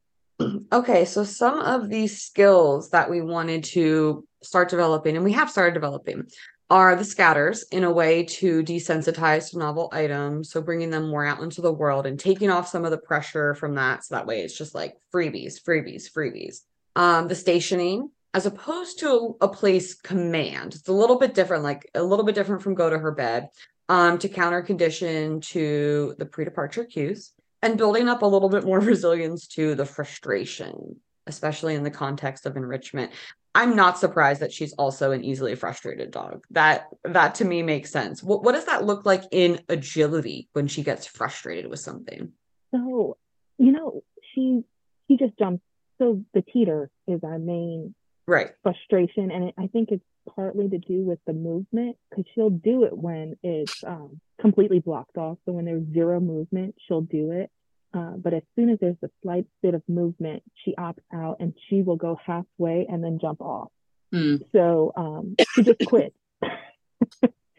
Okay, 0.71 1.05
so 1.05 1.23
some 1.23 1.59
of 1.59 1.89
these 1.89 2.21
skills 2.21 2.91
that 2.91 3.09
we 3.09 3.21
wanted 3.21 3.63
to 3.65 4.27
start 4.43 4.69
developing, 4.69 5.15
and 5.15 5.25
we 5.25 5.31
have 5.33 5.49
started 5.49 5.73
developing, 5.73 6.27
are 6.69 6.95
the 6.95 7.03
scatters 7.03 7.63
in 7.71 7.84
a 7.84 7.91
way 7.91 8.23
to 8.23 8.62
desensitize 8.62 9.51
to 9.51 9.58
novel 9.58 9.89
items. 9.93 10.51
So 10.51 10.62
bringing 10.62 10.89
them 10.89 11.10
more 11.10 11.25
out 11.25 11.41
into 11.41 11.62
the 11.62 11.71
world 11.71 12.06
and 12.06 12.19
taking 12.19 12.49
off 12.49 12.67
some 12.67 12.84
of 12.84 12.91
the 12.91 12.97
pressure 12.97 13.56
from 13.56 13.75
that. 13.75 14.03
So 14.03 14.15
that 14.15 14.27
way 14.27 14.41
it's 14.41 14.58
just 14.58 14.75
like 14.75 14.97
freebies, 15.13 15.62
freebies, 15.62 16.12
freebies. 16.12 16.62
Um, 16.95 17.27
the 17.27 17.36
stationing, 17.36 18.10
as 18.34 18.45
opposed 18.45 18.99
to 18.99 19.38
a 19.39 19.47
place 19.47 19.93
command, 19.93 20.75
it's 20.75 20.89
a 20.89 20.93
little 20.93 21.17
bit 21.17 21.34
different, 21.34 21.63
like 21.63 21.89
a 21.95 22.03
little 22.03 22.25
bit 22.25 22.36
different 22.36 22.62
from 22.62 22.75
go 22.75 22.89
to 22.89 22.99
her 22.99 23.12
bed, 23.12 23.49
um, 23.88 24.17
to 24.17 24.27
counter 24.27 24.62
condition 24.62 25.39
to 25.39 26.15
the 26.17 26.25
pre-departure 26.25 26.84
cues 26.84 27.32
and 27.62 27.77
building 27.77 28.10
up 28.10 28.21
a 28.21 28.25
little 28.25 28.49
bit 28.49 28.65
more 28.65 28.80
resilience 28.82 29.47
to 29.47 29.75
the 29.75 29.86
frustration, 29.86 30.97
especially 31.27 31.75
in 31.75 31.84
the 31.84 31.91
context 31.91 32.45
of 32.45 32.58
enrichment. 32.58 33.12
I'm 33.58 33.76
not 33.76 33.98
surprised 33.98 34.41
that 34.41 34.52
she's 34.52 34.74
also 34.74 35.12
an 35.12 35.24
easily 35.24 35.56
frustrated 35.56 36.12
dog. 36.12 36.43
That 36.52 36.89
that 37.04 37.34
to 37.36 37.46
me 37.46 37.63
makes 37.63 37.89
sense. 37.89 38.22
What 38.22 38.43
what 38.43 38.52
does 38.52 38.65
that 38.65 38.86
look 38.86 39.04
like 39.04 39.24
in 39.32 39.62
agility 39.67 40.48
when 40.54 40.67
she 40.67 40.84
gets 40.84 41.08
frustrated 41.08 41.67
with 41.67 41.80
something? 41.80 42.34
So, 42.70 43.17
you 43.58 43.72
know, 43.72 44.04
she 44.36 44.62
she 45.08 45.17
just 45.17 45.36
jumps. 45.39 45.63
So 45.98 46.24
the 46.36 46.43
teeter 46.43 46.91
is 47.08 47.22
our 47.24 47.39
main 47.39 47.96
Right. 48.28 48.52
frustration, 48.62 49.32
and 49.32 49.46
it, 49.46 49.56
I 49.58 49.65
think 49.67 49.89
it's 49.89 50.04
partly 50.36 50.70
to 50.70 50.78
do 50.78 51.02
with 51.02 51.17
the 51.26 51.34
movement 51.34 51.96
because 52.10 52.26
she'll 52.36 52.52
do 52.52 52.84
it 52.84 52.96
when 52.96 53.38
it's 53.41 53.84
um, 53.84 54.22
completely 54.39 54.80
blocked 54.80 55.17
off. 55.17 55.39
So 55.46 55.54
when 55.54 55.65
there's 55.65 55.84
zero 55.93 56.20
movement, 56.20 56.76
she'll 56.88 57.02
do 57.02 57.32
it. 57.32 57.50
Uh, 57.93 58.12
but 58.17 58.34
as 58.34 58.43
soon 58.56 58.69
as 58.69 58.80
there's 58.80 58.97
a 59.04 59.10
slight 59.23 59.45
bit 59.62 59.73
of 59.73 59.82
movement, 59.88 60.43
she 60.63 60.76
opts 60.76 61.00
out 61.13 61.38
and 61.39 61.54
she 61.69 61.82
will 61.82 61.95
go 61.95 62.19
halfway 62.23 62.86
and 62.89 63.04
then 63.04 63.19
jump 63.19 63.41
off. 63.41 63.69
Hmm. 64.12 64.38
So 64.52 64.91
um, 64.95 65.36
she 65.54 65.63
just 65.63 65.86
quit. 65.86 66.13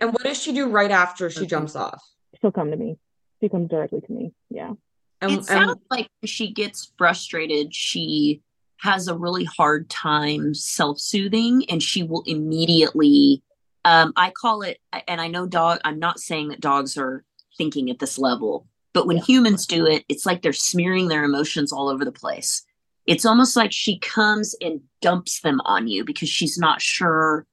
And 0.00 0.12
what 0.12 0.22
does 0.22 0.40
she 0.40 0.52
do 0.52 0.68
right 0.68 0.90
after 0.90 1.28
she 1.30 1.46
jumps 1.46 1.74
off? 1.74 2.02
She'll 2.40 2.52
come 2.52 2.70
to 2.70 2.76
me. 2.76 2.98
She 3.40 3.48
comes 3.48 3.68
directly 3.68 4.00
to 4.00 4.12
me. 4.12 4.32
Yeah. 4.50 4.74
And, 5.20 5.32
it 5.32 5.44
sounds 5.44 5.80
like 5.90 6.08
she 6.24 6.52
gets 6.52 6.92
frustrated, 6.96 7.74
she 7.74 8.42
has 8.80 9.08
a 9.08 9.16
really 9.16 9.44
hard 9.44 9.90
time 9.90 10.54
self-soothing 10.54 11.64
and 11.68 11.82
she 11.82 12.04
will 12.04 12.22
immediately 12.26 13.42
um 13.84 14.12
I 14.16 14.30
call 14.30 14.62
it 14.62 14.78
and 15.08 15.20
I 15.20 15.26
know 15.26 15.46
dog 15.46 15.80
I'm 15.84 15.98
not 15.98 16.20
saying 16.20 16.48
that 16.48 16.60
dogs 16.60 16.96
are 16.96 17.24
thinking 17.56 17.90
at 17.90 17.98
this 17.98 18.20
level, 18.20 18.68
but 18.98 19.06
when 19.06 19.18
Yeah. 19.18 19.22
humans 19.22 19.64
do 19.64 19.86
it, 19.86 20.04
it's 20.08 20.26
like 20.26 20.42
they're 20.42 20.52
smearing 20.52 21.06
their 21.06 21.22
emotions 21.22 21.72
all 21.72 21.88
over 21.88 22.04
the 22.04 22.10
place. 22.10 22.64
It's 23.06 23.24
almost 23.24 23.54
like 23.56 23.70
she 23.70 23.96
comes 24.00 24.56
and 24.60 24.80
dumps 25.00 25.40
them 25.40 25.60
on 25.64 25.86
you 25.86 26.04
because 26.04 26.28
she's 26.28 26.58
not 26.58 26.82
sure 26.82 27.46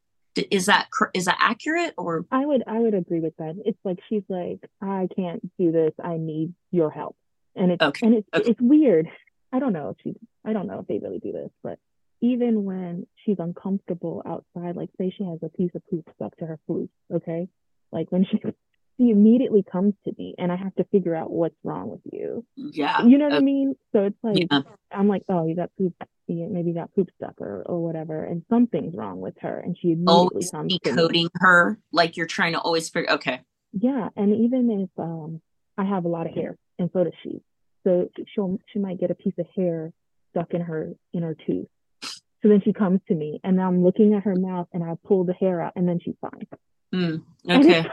is 0.51 0.65
that 0.65 0.87
is 1.13 1.25
that 1.25 1.37
accurate 1.39 1.93
or 1.97 2.25
I 2.31 2.45
would 2.45 2.63
I 2.67 2.79
would 2.79 2.95
agree 2.95 3.19
with 3.19 3.37
that. 3.37 3.55
It's 3.63 3.77
like 3.85 3.99
she's 4.09 4.23
like, 4.27 4.59
I 4.81 5.07
can't 5.15 5.41
do 5.59 5.71
this. 5.71 5.93
I 6.03 6.17
need 6.17 6.53
your 6.71 6.89
help. 6.89 7.15
And 7.55 7.71
it's 7.71 7.81
Okay, 7.81 8.05
and 8.07 8.15
it's 8.15 8.27
okay. 8.33 8.49
it's 8.49 8.59
weird. 8.59 9.07
I 9.53 9.59
don't 9.59 9.71
know 9.71 9.89
if 9.89 9.97
she, 10.03 10.15
I 10.43 10.51
don't 10.51 10.65
know 10.67 10.79
if 10.79 10.87
they 10.87 10.97
really 10.97 11.19
do 11.19 11.31
this, 11.31 11.51
but 11.63 11.77
even 12.21 12.65
when 12.65 13.05
she's 13.23 13.37
uncomfortable 13.39 14.23
outside, 14.25 14.75
like 14.75 14.89
say 14.97 15.13
she 15.15 15.23
has 15.23 15.39
a 15.43 15.49
piece 15.49 15.71
of 15.75 15.83
poop 15.89 16.09
stuck 16.15 16.35
to 16.37 16.45
her 16.47 16.59
foot, 16.67 16.89
okay? 17.13 17.47
Like 17.93 18.11
when 18.11 18.25
she 18.25 18.39
she 18.97 19.09
immediately 19.09 19.63
comes 19.69 19.93
to 20.05 20.13
me 20.17 20.35
and 20.37 20.51
I 20.51 20.55
have 20.55 20.73
to 20.75 20.85
figure 20.85 21.15
out 21.15 21.31
what's 21.31 21.55
wrong 21.63 21.89
with 21.89 22.01
you. 22.11 22.45
Yeah. 22.55 23.03
You 23.03 23.17
know 23.17 23.25
what 23.25 23.35
I 23.35 23.39
mean? 23.39 23.75
So 23.91 24.03
it's 24.03 24.17
like 24.23 24.47
yeah. 24.49 24.61
I'm 24.91 25.07
like, 25.07 25.23
oh, 25.27 25.45
you 25.47 25.55
got 25.55 25.71
poop, 25.77 25.93
maybe 26.27 26.69
you 26.69 26.73
got 26.73 26.93
poop 26.95 27.09
stuck 27.17 27.39
or 27.41 27.63
or 27.65 27.83
whatever, 27.83 28.23
and 28.23 28.43
something's 28.49 28.95
wrong 28.95 29.19
with 29.19 29.35
her, 29.41 29.59
and 29.59 29.77
she 29.79 29.89
immediately 29.89 30.13
always 30.13 30.51
comes 30.51 30.77
decoding 30.81 31.29
her 31.35 31.77
like 31.91 32.17
you're 32.17 32.25
trying 32.25 32.53
to 32.53 32.59
always 32.59 32.89
figure. 32.89 33.11
Okay. 33.11 33.41
Yeah, 33.73 34.09
and 34.15 34.33
even 34.45 34.69
if 34.71 34.89
um 34.97 35.41
I 35.77 35.83
have 35.83 36.05
a 36.05 36.07
lot 36.07 36.27
of 36.27 36.33
hair, 36.33 36.57
and 36.79 36.89
so 36.93 37.03
does 37.03 37.13
she, 37.23 37.41
so 37.83 38.09
she'll 38.33 38.59
she 38.71 38.79
might 38.79 38.99
get 38.99 39.11
a 39.11 39.15
piece 39.15 39.37
of 39.37 39.45
hair 39.55 39.91
stuck 40.31 40.53
in 40.53 40.61
her 40.61 40.93
in 41.13 41.23
her 41.23 41.35
tooth. 41.45 41.67
So 42.41 42.49
then 42.49 42.61
she 42.63 42.73
comes 42.73 43.01
to 43.07 43.15
me, 43.15 43.39
and 43.43 43.59
I'm 43.59 43.83
looking 43.83 44.13
at 44.13 44.23
her 44.23 44.35
mouth, 44.35 44.67
and 44.71 44.83
I 44.83 44.93
pull 45.05 45.23
the 45.25 45.33
hair 45.33 45.61
out, 45.61 45.73
and 45.75 45.87
then 45.87 45.99
she's 46.03 46.15
fine. 46.21 46.47
Mm, 46.93 47.23
okay 47.49 47.89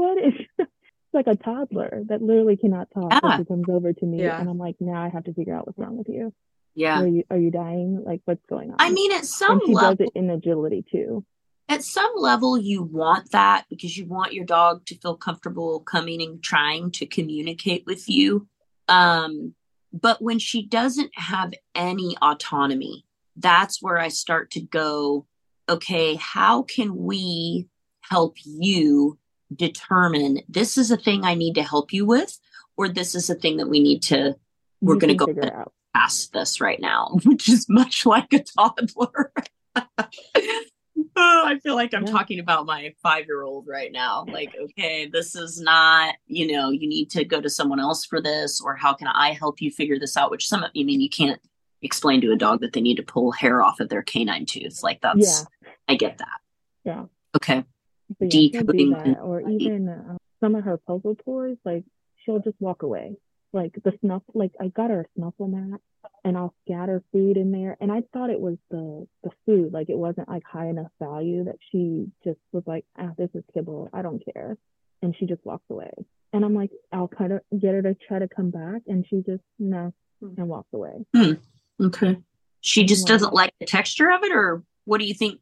what 0.00 0.18
is 0.18 0.34
it's 0.58 0.68
like 1.12 1.26
a 1.26 1.36
toddler 1.36 2.02
that 2.06 2.22
literally 2.22 2.56
cannot 2.56 2.88
talk 2.92 3.12
yeah. 3.22 3.36
she 3.38 3.44
comes 3.44 3.66
over 3.68 3.92
to 3.92 4.06
me 4.06 4.22
yeah. 4.22 4.40
and 4.40 4.48
I'm 4.48 4.58
like, 4.58 4.76
now 4.80 5.02
I 5.02 5.08
have 5.08 5.24
to 5.24 5.34
figure 5.34 5.54
out 5.54 5.66
what's 5.66 5.78
wrong 5.78 5.96
with 5.96 6.08
you. 6.08 6.32
Yeah. 6.74 7.02
Are 7.02 7.06
you 7.06 7.24
are 7.30 7.36
you 7.36 7.50
dying? 7.50 8.02
Like 8.04 8.22
what's 8.24 8.44
going 8.46 8.70
on? 8.70 8.76
I 8.78 8.90
mean 8.90 9.12
at 9.12 9.26
some 9.26 9.58
and 9.58 9.62
she 9.66 9.74
level 9.74 9.96
does 9.96 10.06
it 10.06 10.12
in 10.18 10.30
agility 10.30 10.84
too. 10.90 11.24
At 11.68 11.84
some 11.84 12.12
level 12.16 12.58
you 12.58 12.82
want 12.82 13.32
that 13.32 13.64
because 13.68 13.96
you 13.96 14.06
want 14.06 14.32
your 14.32 14.44
dog 14.44 14.86
to 14.86 14.98
feel 14.98 15.16
comfortable 15.16 15.80
coming 15.80 16.22
and 16.22 16.42
trying 16.42 16.92
to 16.92 17.06
communicate 17.06 17.84
with 17.86 18.08
you. 18.08 18.46
Um 18.88 19.54
but 19.92 20.22
when 20.22 20.38
she 20.38 20.64
doesn't 20.64 21.10
have 21.16 21.52
any 21.74 22.16
autonomy, 22.22 23.04
that's 23.36 23.82
where 23.82 23.98
I 23.98 24.08
start 24.08 24.52
to 24.52 24.60
go, 24.60 25.26
okay, 25.68 26.14
how 26.14 26.62
can 26.62 26.96
we 26.96 27.68
help 28.02 28.36
you 28.44 29.18
determine 29.54 30.40
this 30.48 30.78
is 30.78 30.90
a 30.90 30.96
thing 30.96 31.24
I 31.24 31.34
need 31.34 31.54
to 31.54 31.62
help 31.62 31.92
you 31.92 32.06
with, 32.06 32.38
or 32.76 32.88
this 32.88 33.14
is 33.14 33.30
a 33.30 33.34
thing 33.34 33.56
that 33.58 33.68
we 33.68 33.80
need 33.80 34.02
to, 34.04 34.36
we're 34.80 34.96
going 34.96 35.16
to 35.16 35.26
go 35.26 35.66
past 35.94 36.32
this 36.32 36.60
right 36.60 36.80
now, 36.80 37.18
which 37.24 37.48
is 37.48 37.68
much 37.68 38.06
like 38.06 38.32
a 38.32 38.42
toddler. 38.42 39.32
oh, 39.76 39.84
I 41.16 41.58
feel 41.62 41.74
like 41.74 41.94
I'm 41.94 42.06
yeah. 42.06 42.12
talking 42.12 42.38
about 42.38 42.66
my 42.66 42.94
five 43.02 43.26
year 43.26 43.42
old 43.42 43.66
right 43.66 43.92
now. 43.92 44.24
Like, 44.28 44.54
okay, 44.60 45.06
this 45.06 45.34
is 45.34 45.60
not, 45.60 46.14
you 46.26 46.52
know, 46.52 46.70
you 46.70 46.88
need 46.88 47.10
to 47.10 47.24
go 47.24 47.40
to 47.40 47.50
someone 47.50 47.80
else 47.80 48.04
for 48.04 48.20
this, 48.20 48.60
or 48.60 48.76
how 48.76 48.94
can 48.94 49.08
I 49.08 49.32
help 49.32 49.60
you 49.60 49.70
figure 49.70 49.98
this 49.98 50.16
out? 50.16 50.30
Which 50.30 50.48
some 50.48 50.62
of, 50.62 50.70
I 50.76 50.82
mean, 50.82 51.00
you 51.00 51.10
can't 51.10 51.40
explain 51.82 52.20
to 52.20 52.32
a 52.32 52.36
dog 52.36 52.60
that 52.60 52.72
they 52.72 52.80
need 52.80 52.96
to 52.96 53.02
pull 53.02 53.32
hair 53.32 53.62
off 53.62 53.80
of 53.80 53.88
their 53.88 54.02
canine 54.02 54.46
tooth. 54.46 54.82
Like, 54.82 55.00
that's, 55.00 55.46
yeah. 55.62 55.68
I 55.88 55.96
get 55.96 56.18
that. 56.18 56.40
Yeah. 56.84 57.04
Okay 57.36 57.64
yeah, 58.18 58.60
decoding 58.60 58.94
or 59.16 59.40
even 59.48 59.88
uh, 59.88 60.16
some 60.40 60.54
of 60.54 60.64
her 60.64 60.78
puzzle 60.78 61.16
toys 61.24 61.56
like 61.64 61.84
she'll 62.24 62.40
just 62.40 62.60
walk 62.60 62.82
away. 62.82 63.16
Like 63.52 63.72
the 63.82 63.92
snuff 64.00 64.22
like 64.32 64.52
i 64.60 64.68
got 64.68 64.90
her 64.90 65.00
a 65.00 65.04
snuffle 65.16 65.48
mat 65.48 65.80
and 66.24 66.38
i'll 66.38 66.54
scatter 66.64 67.02
food 67.12 67.36
in 67.36 67.50
there. 67.50 67.76
And 67.80 67.90
i 67.90 68.02
thought 68.12 68.30
it 68.30 68.40
was 68.40 68.56
the 68.70 69.06
the 69.24 69.30
food 69.44 69.72
like 69.72 69.90
it 69.90 69.98
wasn't 69.98 70.28
like 70.28 70.44
high 70.44 70.68
enough 70.68 70.92
value 71.00 71.44
that 71.44 71.56
she 71.70 72.06
just 72.22 72.38
was 72.52 72.62
like 72.66 72.84
ah 72.98 73.10
this 73.18 73.30
is 73.34 73.42
kibble 73.52 73.88
i 73.92 74.02
don't 74.02 74.22
care. 74.32 74.56
And 75.02 75.16
she 75.18 75.26
just 75.26 75.44
walks 75.44 75.64
away. 75.68 75.90
And 76.32 76.44
i'm 76.44 76.54
like 76.54 76.70
i'll 76.92 77.08
kind 77.08 77.32
of 77.32 77.40
get 77.58 77.74
her 77.74 77.82
to 77.82 77.96
try 78.06 78.20
to 78.20 78.28
come 78.28 78.50
back. 78.50 78.82
And 78.86 79.04
she 79.08 79.16
just 79.26 79.42
no 79.58 79.92
and 80.22 80.48
walks 80.48 80.68
away. 80.72 81.04
Hmm. 81.14 81.32
okay. 81.80 82.18
She 82.60 82.84
just 82.84 83.06
doesn't 83.06 83.32
like 83.32 83.52
the 83.58 83.66
texture 83.66 84.10
of 84.10 84.22
it 84.22 84.32
or 84.32 84.62
what 84.84 85.00
do 85.00 85.06
you 85.06 85.14
think? 85.14 85.40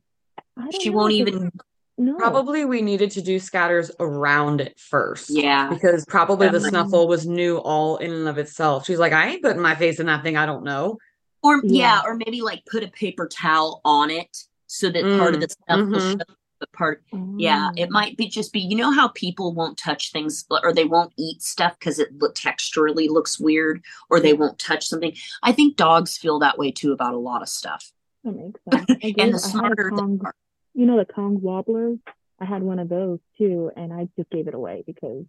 She 0.81 0.91
won't 0.91 1.13
even 1.13 1.51
no. 1.99 2.17
Probably 2.17 2.65
we 2.65 2.81
needed 2.81 3.11
to 3.13 3.23
do 3.23 3.39
scatters 3.41 3.91
around 3.99 4.61
it 4.61 4.79
first. 4.79 5.31
Yeah. 5.31 5.69
Because 5.69 6.05
probably 6.07 6.49
the 6.49 6.61
snuffle 6.61 7.09
was 7.09 7.27
new 7.27 7.59
all 7.59 7.97
in 7.97 8.13
and 8.13 8.29
of 8.29 8.39
itself. 8.39 8.87
She's 8.87 9.01
like, 9.01 9.13
I 9.13 9.29
ain't 9.29 9.43
putting 9.43 9.61
my 9.61 9.75
face 9.75 9.99
in 9.99 10.07
that 10.07 10.23
thing. 10.23 10.37
I 10.37 10.47
don't 10.47 10.65
know. 10.65 10.99
Or 11.43 11.61
yeah, 11.65 11.71
yeah 11.71 12.01
or 12.05 12.15
maybe 12.15 12.41
like 12.41 12.65
put 12.67 12.85
a 12.85 12.89
paper 12.89 13.27
towel 13.27 13.81
on 13.85 14.11
it 14.11 14.45
so 14.67 14.91
that 14.91 15.05
mm. 15.05 15.19
part 15.19 15.35
of 15.35 15.41
the 15.41 15.49
stuff 15.49 15.79
mm-hmm. 15.79 15.93
will 15.93 16.19
the 16.61 16.67
part. 16.69 17.03
Mm. 17.13 17.37
Yeah, 17.39 17.71
it 17.77 17.91
might 17.91 18.17
be 18.17 18.29
just 18.29 18.53
be, 18.53 18.61
you 18.61 18.77
know 18.77 18.91
how 18.91 19.09
people 19.09 19.53
won't 19.53 19.79
touch 19.79 20.13
things 20.13 20.45
or 20.51 20.73
they 20.73 20.85
won't 20.85 21.13
eat 21.17 21.43
stuff 21.43 21.77
because 21.79 21.99
it 21.99 22.17
look 22.19 22.35
texturally 22.35 23.09
looks 23.09 23.39
weird 23.39 23.83
or 24.11 24.21
they 24.21 24.33
won't 24.33 24.59
touch 24.59 24.87
something. 24.87 25.15
I 25.43 25.53
think 25.53 25.77
dogs 25.77 26.17
feel 26.17 26.39
that 26.41 26.59
way 26.59 26.71
too 26.71 26.93
about 26.93 27.15
a 27.15 27.19
lot 27.19 27.43
of 27.43 27.49
stuff. 27.49 27.93
That 28.25 28.35
makes 28.35 28.61
sense. 28.73 29.15
and 29.19 29.35
the 29.35 29.39
smarter 29.39 29.93
they 29.95 30.03
are 30.03 30.35
you 30.79 30.87
know 30.87 30.97
the 30.97 31.05
Kong 31.05 31.41
wobblers. 31.43 31.99
I 32.41 32.45
had 32.45 32.63
one 32.63 32.79
of 32.79 32.89
those 32.89 33.19
too, 33.37 33.73
and 33.77 33.93
I 33.93 34.09
just 34.17 34.31
gave 34.31 34.47
it 34.47 34.55
away 34.55 34.85
because 34.87 35.25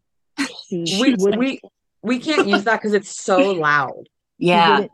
she, 0.68 0.86
we 1.02 1.16
we 1.38 1.60
we 2.04 2.20
can't 2.20 2.48
use 2.48 2.66
that 2.66 2.80
because 2.80 2.94
it's 2.94 3.24
so 3.24 3.52
loud. 3.54 4.08
Yeah, 4.38 4.86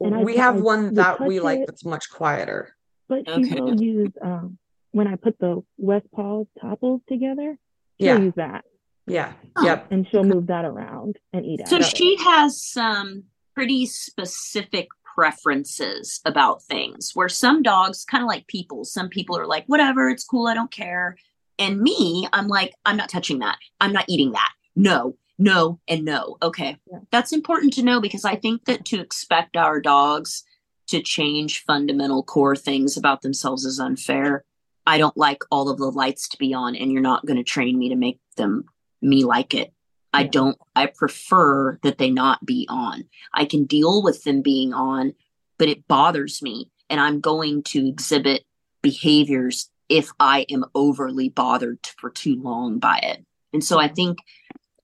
and 0.00 0.24
we 0.24 0.38
I, 0.38 0.42
have 0.42 0.56
I, 0.58 0.60
one 0.60 0.94
that 0.94 1.20
we 1.20 1.40
like 1.40 1.60
it, 1.60 1.66
that's 1.66 1.84
much 1.84 2.08
quieter. 2.10 2.76
But 3.08 3.28
she 3.28 3.32
okay. 3.32 3.60
will 3.60 3.82
use 3.82 4.12
um 4.22 4.56
when 4.92 5.08
I 5.08 5.16
put 5.16 5.36
the 5.40 5.64
West 5.78 6.06
Paws 6.14 6.46
Toppls 6.62 7.00
together. 7.08 7.58
She'll 8.00 8.06
yeah. 8.06 8.18
use 8.18 8.34
that. 8.36 8.64
Yeah. 9.08 9.32
Oh. 9.56 9.64
Yep. 9.64 9.88
And 9.90 10.06
she'll 10.08 10.24
move 10.24 10.46
that 10.46 10.64
around 10.64 11.16
and 11.32 11.44
eat 11.44 11.60
it. 11.60 11.68
so 11.68 11.80
she 11.80 12.16
has 12.24 12.62
some 12.62 13.24
pretty 13.54 13.86
specific 13.86 14.88
preferences 15.14 16.20
about 16.24 16.62
things 16.62 17.12
where 17.14 17.28
some 17.28 17.62
dogs 17.62 18.04
kind 18.04 18.22
of 18.22 18.28
like 18.28 18.46
people 18.48 18.84
some 18.84 19.08
people 19.08 19.38
are 19.38 19.46
like 19.46 19.64
whatever 19.66 20.08
it's 20.08 20.24
cool 20.24 20.46
i 20.48 20.54
don't 20.54 20.70
care. 20.70 21.16
And 21.58 21.80
me 21.80 22.26
i'm 22.32 22.48
like 22.48 22.74
i'm 22.84 22.96
not 22.96 23.08
touching 23.08 23.38
that. 23.40 23.58
I'm 23.80 23.92
not 23.92 24.06
eating 24.08 24.32
that. 24.32 24.50
No 24.74 25.16
no 25.38 25.80
and 25.88 26.04
no. 26.04 26.36
Okay. 26.42 26.78
Yeah. 26.90 26.98
that's 27.12 27.32
important 27.32 27.72
to 27.74 27.82
know 27.82 28.00
because 28.00 28.24
i 28.24 28.34
think 28.34 28.64
that 28.64 28.84
to 28.86 29.00
expect 29.00 29.56
our 29.56 29.80
dogs 29.80 30.42
to 30.88 31.00
change 31.00 31.62
fundamental 31.62 32.22
core 32.22 32.56
things 32.56 32.96
about 32.96 33.22
themselves 33.22 33.64
is 33.64 33.80
unfair. 33.80 34.44
I 34.86 34.98
don't 34.98 35.16
like 35.16 35.42
all 35.50 35.70
of 35.70 35.78
the 35.78 35.90
lights 35.90 36.28
to 36.28 36.38
be 36.38 36.52
on 36.52 36.76
and 36.76 36.92
you're 36.92 37.00
not 37.00 37.24
going 37.24 37.38
to 37.38 37.44
train 37.44 37.78
me 37.78 37.88
to 37.88 37.96
make 37.96 38.20
them 38.36 38.64
me 39.00 39.24
like 39.24 39.54
it 39.54 39.72
I 40.14 40.22
don't, 40.22 40.56
I 40.76 40.86
prefer 40.86 41.76
that 41.82 41.98
they 41.98 42.08
not 42.08 42.46
be 42.46 42.66
on. 42.70 43.04
I 43.34 43.46
can 43.46 43.64
deal 43.64 44.00
with 44.00 44.22
them 44.22 44.42
being 44.42 44.72
on, 44.72 45.12
but 45.58 45.68
it 45.68 45.88
bothers 45.88 46.40
me. 46.40 46.70
And 46.88 47.00
I'm 47.00 47.20
going 47.20 47.64
to 47.64 47.88
exhibit 47.88 48.44
behaviors 48.80 49.70
if 49.88 50.12
I 50.20 50.46
am 50.48 50.66
overly 50.72 51.30
bothered 51.30 51.84
for 51.98 52.10
too 52.10 52.40
long 52.40 52.78
by 52.78 53.00
it. 53.02 53.26
And 53.52 53.64
so 53.64 53.80
I 53.80 53.88
think 53.88 54.18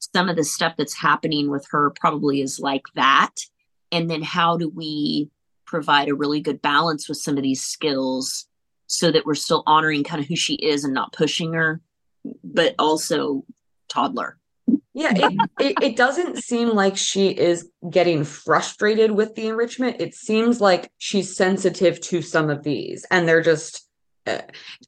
some 0.01 0.29
of 0.29 0.35
the 0.35 0.43
stuff 0.43 0.75
that's 0.77 0.99
happening 0.99 1.49
with 1.49 1.65
her 1.71 1.91
probably 1.91 2.41
is 2.41 2.59
like 2.59 2.87
that. 2.97 3.37
And 3.93 4.11
then 4.11 4.23
how 4.23 4.57
do 4.57 4.69
we 4.69 5.31
provide 5.65 6.09
a 6.09 6.15
really 6.15 6.41
good 6.41 6.61
balance 6.61 7.09
with 7.09 7.19
some 7.19 7.37
of 7.37 7.45
these 7.45 7.63
skills 7.63 8.47
so 8.89 9.13
that 9.13 9.27
we're 9.27 9.37
still 9.37 9.63
honoring 9.65 10.03
kind 10.03 10.21
of 10.21 10.27
who 10.27 10.35
she 10.35 10.55
is 10.55 10.83
and 10.83 10.93
not 10.93 11.13
pushing 11.13 11.53
her, 11.53 11.81
but 12.43 12.75
also 12.81 13.45
toddler 13.89 14.40
yeah, 14.93 15.13
it, 15.15 15.51
it, 15.61 15.77
it 15.83 15.97
doesn't 15.97 16.39
seem 16.39 16.71
like 16.71 16.97
she 16.97 17.29
is 17.29 17.71
getting 17.89 18.25
frustrated 18.25 19.13
with 19.13 19.37
the 19.37 19.47
enrichment. 19.47 20.01
It 20.01 20.15
seems 20.15 20.61
like 20.61 20.91
she's 20.99 21.37
sensitive 21.37 22.01
to 22.03 22.23
some 22.23 22.51
of 22.51 22.65
these, 22.65 23.07
and 23.11 23.29
they're 23.29 23.43
just 23.43 23.89
uh, 24.27 24.39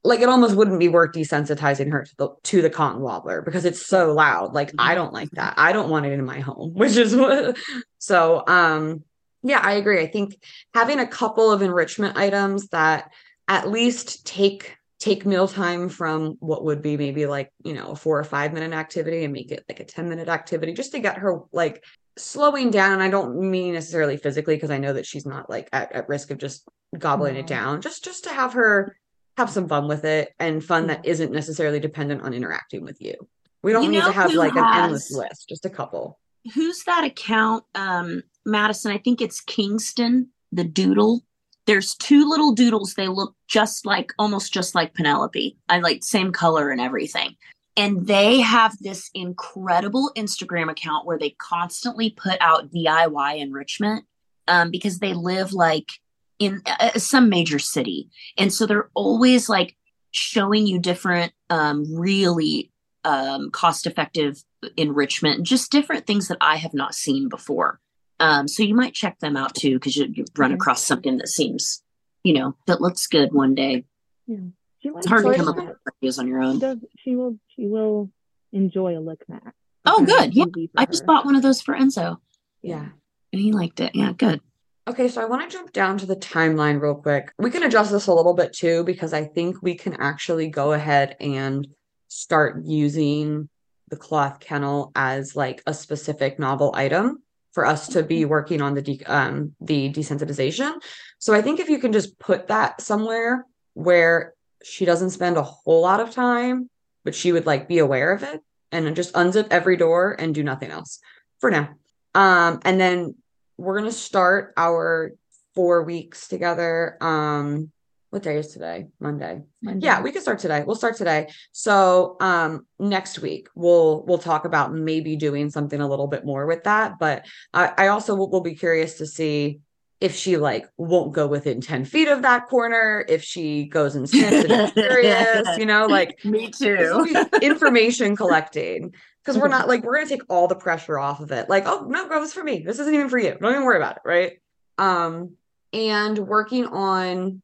like 0.03 0.21
it 0.21 0.29
almost 0.29 0.57
wouldn't 0.57 0.81
be 0.81 0.89
worth 0.89 1.13
desensitizing 1.13 1.93
her 1.93 2.05
to 2.05 2.17
the 2.17 2.29
to 2.43 2.63
the 2.63 2.71
Kong 2.71 3.01
wobbler 3.01 3.43
because 3.43 3.65
it's 3.65 3.87
so 3.87 4.13
loud. 4.13 4.55
Like 4.55 4.73
I 4.77 4.97
don't 4.97 5.13
like 5.13 5.31
that. 5.33 5.55
I 5.57 5.73
don't 5.73 5.89
want 5.89 6.07
it 6.07 6.13
in 6.13 6.25
my 6.25 6.41
home, 6.41 6.73
which 6.75 6.97
is 6.97 7.15
what. 7.15 7.57
So, 7.99 8.43
um, 8.49 9.05
yeah, 9.45 9.61
I 9.63 9.75
agree. 9.75 10.01
I 10.01 10.09
think 10.09 10.37
having 10.75 10.99
a 10.99 11.07
couple 11.07 11.53
of 11.53 11.63
enrichment 11.63 12.17
items 12.17 12.69
that 12.69 13.11
at 13.47 13.71
least 13.71 14.27
take 14.27 14.77
take 15.03 15.27
mealtime 15.27 15.89
from 15.89 16.37
what 16.39 16.65
would 16.65 16.81
be 16.81 16.97
maybe 16.97 17.27
like 17.27 17.51
you 17.65 17.73
know 17.73 17.91
a 17.91 17.97
four 17.97 18.19
or 18.21 18.25
five 18.25 18.53
minute 18.53 18.73
activity 18.73 19.25
and 19.25 19.33
make 19.33 19.51
it 19.51 19.65
like 19.69 19.81
a 19.81 19.85
10 19.85 20.09
minute 20.09 20.29
activity 20.29 20.73
just 20.73 20.93
to 20.93 21.01
get 21.01 21.19
her 21.19 21.41
like 21.53 21.85
slowing 22.17 22.71
down. 22.71 22.93
And 22.93 23.03
i 23.03 23.11
don't 23.11 23.37
mean 23.51 23.75
necessarily 23.75 24.17
physically 24.17 24.55
because 24.55 24.71
i 24.71 24.79
know 24.79 24.93
that 24.93 25.05
she's 25.05 25.27
not 25.27 25.51
like 25.51 25.69
at, 25.73 25.91
at 25.91 26.09
risk 26.09 26.31
of 26.31 26.39
just 26.39 26.69
gobbling 26.97 27.35
it 27.35 27.49
down 27.49 27.81
just 27.81 28.05
just 28.05 28.25
to 28.25 28.31
have 28.31 28.53
her 28.53 28.97
have 29.37 29.51
some 29.51 29.69
fun 29.69 29.89
with 29.89 30.05
it 30.05 30.33
and 30.39 30.65
fun 30.65 30.87
that 30.89 31.05
isn't 31.07 31.33
necessarily 31.33 31.81
dependent 31.81 32.23
on 32.23 32.35
interacting 32.35 32.85
with 32.85 33.01
you. 33.01 33.15
We 33.63 33.73
don't 33.73 33.85
you 33.85 33.91
need 33.91 34.05
to 34.05 34.13
have 34.13 34.33
like 34.35 34.53
has, 34.55 34.63
an 34.63 34.83
endless 34.85 35.11
list 35.11 35.49
just 35.49 35.65
a 35.65 35.71
couple. 35.71 36.19
Who's 36.55 36.85
that 36.85 37.05
account 37.05 37.65
um 37.75 38.23
Mattison? 38.45 38.93
I 38.93 38.99
think 38.99 39.21
it's 39.21 39.41
kingston 39.41 40.29
the 40.51 40.65
doodle 40.65 41.25
there's 41.67 41.95
two 41.95 42.29
little 42.29 42.53
doodles. 42.53 42.95
They 42.95 43.09
look 43.09 43.35
just 43.47 43.87
like, 43.87 44.13
almost 44.19 44.53
just 44.53 44.75
like 44.75 44.95
Penelope. 44.95 45.57
I 45.69 45.79
like 45.81 46.03
same 46.03 46.33
color 46.33 46.71
and 46.71 46.81
everything. 46.81 47.37
And 47.77 48.07
they 48.07 48.41
have 48.41 48.77
this 48.81 49.11
incredible 49.15 50.11
Instagram 50.17 50.71
account 50.71 51.07
where 51.07 51.19
they 51.19 51.31
constantly 51.39 52.11
put 52.11 52.37
out 52.41 52.71
DIY 52.73 53.39
enrichment. 53.39 54.05
um, 54.49 54.71
because 54.71 54.99
they 54.99 55.15
live 55.15 55.53
like 55.53 55.91
in 56.39 56.63
uh, 56.67 56.99
some 56.99 57.29
major 57.29 57.59
city. 57.59 58.09
And 58.37 58.53
so 58.53 58.67
they're 58.67 58.91
always 58.95 59.49
like 59.49 59.77
showing 60.11 60.67
you 60.67 60.79
different, 60.79 61.33
um, 61.51 61.85
really 61.95 62.71
um, 63.05 63.51
cost 63.51 63.87
effective 63.87 64.43
enrichment, 64.77 65.45
just 65.45 65.71
different 65.71 66.07
things 66.07 66.29
that 66.29 66.39
I 66.41 66.57
have 66.57 66.75
not 66.75 66.95
seen 66.95 67.29
before. 67.29 67.81
Um, 68.21 68.47
so 68.49 68.63
you 68.63 68.75
might 68.75 68.95
check 68.95 69.19
them 69.19 69.37
out 69.37 69.55
too 69.55 69.75
because 69.75 69.97
you, 69.97 70.07
you 70.13 70.25
run 70.37 70.53
across 70.53 70.85
something 70.85 71.17
that 71.19 71.29
seems, 71.29 71.83
you 72.23 72.35
know, 72.35 72.57
that 72.67 72.81
looks 72.81 73.07
good 73.07 73.33
one 73.33 73.55
day. 73.55 73.85
Yeah. 74.27 74.39
It's 74.85 75.07
hard 75.07 75.25
to 75.25 75.35
come 75.35 75.49
up 75.49 75.57
with 75.57 75.77
ideas 76.03 76.19
on 76.19 76.27
your 76.29 76.43
She 76.43 76.49
own. 76.49 76.59
does. 76.59 76.79
She 76.99 77.15
will. 77.17 77.39
She 77.55 77.67
will 77.67 78.11
enjoy 78.53 78.99
a 78.99 79.01
lick 79.01 79.21
mat. 79.29 79.55
Oh, 79.85 80.05
good. 80.05 80.35
Yeah, 80.35 80.45
I 80.77 80.87
just 80.87 81.03
her. 81.03 81.07
bought 81.07 81.25
one 81.25 81.35
of 81.37 81.43
those 81.43 81.61
for 81.63 81.75
Enzo 81.75 82.19
Yeah. 82.63 82.89
and 83.33 83.41
he 83.43 83.53
liked 83.53 83.81
it. 83.81 83.95
Yeah, 83.95 84.13
good. 84.13 84.41
Okay, 84.89 85.07
so 85.09 85.21
I 85.23 85.27
want 85.27 85.49
to 85.49 85.57
jump 85.57 85.73
down 85.73 85.99
to 85.99 86.07
the 86.07 86.17
timeline 86.17 86.81
real 86.81 86.97
quick. 86.97 87.33
We 87.39 87.51
can 87.51 87.63
adjust 87.63 87.93
this 87.93 88.09
a 88.09 88.13
little 88.13 88.35
bit 88.35 88.53
too, 88.53 88.83
because 88.85 89.13
I 89.13 89.25
think 89.25 89.63
we 89.63 89.75
can 89.77 89.95
actually 89.95 90.49
go 90.49 90.73
ahead 90.73 91.17
and 91.21 91.67
start 92.09 92.63
using 92.65 93.49
the 93.89 93.97
cloth 93.97 94.41
kennel 94.41 94.91
as 94.97 95.37
like 95.37 95.63
a 95.67 95.75
specific 95.75 96.39
novel 96.39 96.73
item 96.75 97.23
for 97.53 97.67
us 97.67 97.89
to 97.89 98.03
be 98.03 98.25
working 98.25 98.63
on 98.63 98.75
the 98.75 98.83
de 98.83 99.03
um 99.07 99.55
the 99.61 99.93
desensitization. 99.93 100.81
So 101.19 101.35
I 101.35 101.43
think 101.43 101.61
if 101.61 101.69
you 101.69 101.79
can 101.79 101.93
just 101.93 102.19
put 102.19 102.49
that 102.49 102.81
somewhere 102.81 103.47
where 103.75 104.35
she 104.63 104.85
doesn't 104.85 105.11
spend 105.11 105.37
a 105.37 105.43
whole 105.43 105.83
lot 105.83 106.01
of 106.01 106.11
time, 106.11 106.71
but 107.05 107.15
she 107.15 107.33
would 107.33 107.47
like 107.47 107.69
be 107.69 107.79
aware 107.79 108.13
of 108.13 108.23
it 108.23 108.41
and 108.71 108.95
just 108.97 109.15
unzip 109.15 109.49
every 109.51 109.77
door 109.77 110.17
and 110.19 110.35
do 110.35 110.43
nothing 110.43 110.71
else 110.71 111.01
for 111.41 111.51
now. 111.51 111.71
Um, 112.15 112.61
and 112.65 112.81
then 112.81 113.17
we're 113.59 113.79
gonna 113.79 113.93
start 113.93 114.55
our 114.57 115.13
four 115.55 115.83
weeks 115.83 116.29
together. 116.29 116.97
Um, 117.01 117.72
what 118.13 118.23
day 118.23 118.37
is 118.37 118.49
today? 118.49 118.89
Monday. 119.01 119.41
Monday. 119.63 119.87
Yeah, 119.87 120.03
we 120.03 120.13
can 120.13 120.21
start 120.21 120.39
today. 120.39 120.65
We'll 120.67 120.77
start 120.77 120.99
today. 120.99 121.29
So, 121.53 122.19
um, 122.21 122.67
next 122.79 123.21
week 123.21 123.49
we'll 123.55 124.05
we'll 124.05 124.19
talk 124.19 124.45
about 124.45 124.75
maybe 124.75 125.17
doing 125.17 125.49
something 125.49 125.81
a 125.81 125.89
little 125.89 126.09
bit 126.09 126.27
more 126.27 126.45
with 126.45 126.65
that. 126.65 126.99
But 126.99 127.25
I, 127.55 127.73
I 127.79 127.87
also 127.87 128.15
will, 128.15 128.29
will 128.31 128.43
be 128.43 128.55
curious 128.55 128.99
to 128.99 129.07
see 129.07 129.61
if 130.03 130.15
she 130.15 130.37
like 130.37 130.69
won't 130.77 131.15
go 131.15 131.27
within 131.27 131.63
10 131.63 131.87
feet 131.87 132.09
of 132.09 132.21
that 132.21 132.49
corner, 132.49 133.03
if 133.09 133.25
she 133.25 133.65
goes 133.65 133.95
and 133.95 134.07
sniffs 134.07 134.45
and 134.45 134.75
curious, 134.75 135.57
you 135.57 135.65
know, 135.65 135.87
like 135.87 136.19
Me 136.25 136.51
too. 136.51 137.07
information 137.41 138.15
collecting 138.15 138.93
because 139.25 139.41
we're 139.41 139.49
not 139.49 139.69
like 139.69 139.85
we're 139.85 139.95
gonna 139.95 140.07
take 140.07 140.23
all 140.29 140.49
the 140.49 140.55
pressure 140.55 140.99
off 140.99 141.21
of 141.21 141.33
it. 141.33 141.49
Like, 141.49 141.65
oh 141.65 141.87
no, 141.89 142.07
girl, 142.09 142.21
this 142.21 142.35
for 142.35 142.45
me. 142.45 142.59
This 142.59 142.79
isn't 142.79 142.93
even 142.93 143.09
for 143.09 143.19
you. 143.19 143.39
Don't 143.41 143.53
even 143.53 143.65
worry 143.65 143.79
about 143.79 143.97
it, 143.97 144.03
right? 144.05 144.33
Um, 144.77 145.37
and 145.73 146.19
working 146.19 146.67
on 146.67 147.41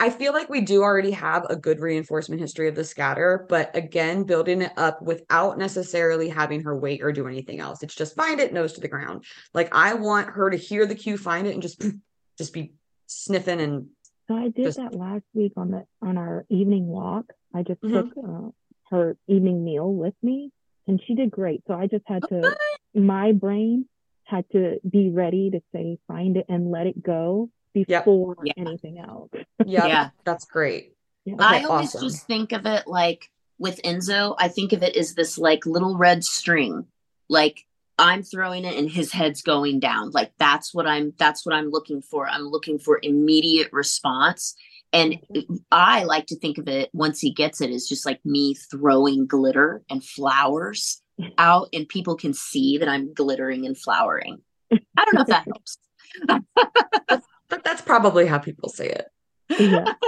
I 0.00 0.10
feel 0.10 0.32
like 0.32 0.48
we 0.48 0.60
do 0.60 0.82
already 0.82 1.10
have 1.12 1.44
a 1.50 1.56
good 1.56 1.80
reinforcement 1.80 2.40
history 2.40 2.68
of 2.68 2.74
the 2.74 2.84
scatter, 2.84 3.46
but 3.48 3.74
again, 3.76 4.24
building 4.24 4.62
it 4.62 4.72
up 4.76 5.02
without 5.02 5.58
necessarily 5.58 6.28
having 6.28 6.62
her 6.64 6.76
wait 6.76 7.02
or 7.02 7.12
do 7.12 7.26
anything 7.26 7.60
else. 7.60 7.82
It's 7.82 7.94
just 7.94 8.16
find 8.16 8.40
it, 8.40 8.52
nose 8.52 8.72
to 8.74 8.80
the 8.80 8.88
ground. 8.88 9.24
Like 9.52 9.74
I 9.74 9.94
want 9.94 10.30
her 10.30 10.50
to 10.50 10.56
hear 10.56 10.86
the 10.86 10.94
cue, 10.94 11.16
find 11.18 11.46
it, 11.46 11.54
and 11.54 11.62
just 11.62 11.82
just 12.38 12.52
be 12.52 12.72
sniffing 13.06 13.60
and 13.60 13.88
So 14.28 14.34
I 14.34 14.48
did 14.48 14.64
Just- 14.64 14.78
that 14.78 14.94
last 14.94 15.24
week 15.34 15.52
on 15.56 15.70
the 15.70 15.84
on 16.00 16.16
our 16.18 16.46
evening 16.48 16.86
walk. 16.86 17.26
I 17.54 17.62
just 17.62 17.80
Mhm. 17.82 17.92
took 17.92 18.24
uh, 18.24 18.50
her 18.90 19.16
evening 19.28 19.64
meal 19.64 19.92
with 19.92 20.14
me, 20.22 20.50
and 20.86 21.00
she 21.06 21.14
did 21.14 21.30
great. 21.30 21.62
So 21.66 21.74
I 21.74 21.86
just 21.86 22.04
had 22.06 22.22
to, 22.28 22.56
my 22.94 23.32
brain 23.32 23.86
had 24.24 24.44
to 24.52 24.80
be 24.88 25.10
ready 25.10 25.50
to 25.50 25.60
say 25.72 25.98
find 26.08 26.36
it 26.36 26.46
and 26.48 26.70
let 26.70 26.86
it 26.86 27.02
go 27.02 27.50
before 27.74 28.36
Yeah. 28.44 28.52
anything 28.56 28.98
else. 28.98 29.30
yeah, 29.66 29.86
Yeah. 29.86 30.10
that's 30.24 30.44
great. 30.46 30.94
Yeah. 31.24 31.34
Okay, 31.34 31.44
I 31.44 31.62
always 31.64 31.94
awesome. 31.94 32.08
just 32.08 32.26
think 32.26 32.52
of 32.52 32.66
it 32.66 32.86
like 32.86 33.30
with 33.58 33.80
Enzo, 33.82 34.34
I 34.38 34.48
think 34.48 34.72
of 34.72 34.82
it 34.82 34.96
as 34.96 35.14
this 35.14 35.38
like 35.38 35.64
little 35.66 35.96
red 35.96 36.24
string. 36.24 36.86
Like 37.28 37.64
I'm 37.98 38.22
throwing 38.22 38.64
it 38.64 38.76
and 38.76 38.90
his 38.90 39.12
head's 39.12 39.42
going 39.42 39.80
down. 39.80 40.10
Like 40.10 40.32
that's 40.38 40.74
what 40.74 40.86
I'm 40.86 41.12
that's 41.18 41.46
what 41.46 41.54
I'm 41.54 41.70
looking 41.70 42.02
for. 42.02 42.28
I'm 42.28 42.48
looking 42.48 42.78
for 42.78 42.98
immediate 43.02 43.72
response. 43.72 44.54
And 44.92 45.18
I 45.72 46.04
like 46.04 46.26
to 46.26 46.38
think 46.38 46.58
of 46.58 46.68
it 46.68 46.90
once 46.92 47.18
he 47.20 47.32
gets 47.32 47.60
it 47.60 47.70
as 47.70 47.88
just 47.88 48.06
like 48.06 48.20
me 48.24 48.54
throwing 48.54 49.26
glitter 49.26 49.82
and 49.90 50.04
flowers 50.04 51.02
out 51.38 51.68
and 51.72 51.88
people 51.88 52.16
can 52.16 52.32
see 52.34 52.78
that 52.78 52.88
I'm 52.88 53.12
glittering 53.14 53.66
and 53.66 53.76
flowering. 53.78 54.38
I 54.72 55.04
don't 55.04 55.14
know 55.14 55.20
if 55.22 55.26
that 55.28 55.46
helps. 55.48 55.78
But 57.54 57.62
that's 57.62 57.82
probably 57.82 58.26
how 58.26 58.38
people 58.38 58.68
say 58.68 58.88
it. 58.88 59.06
yeah. 59.60 59.94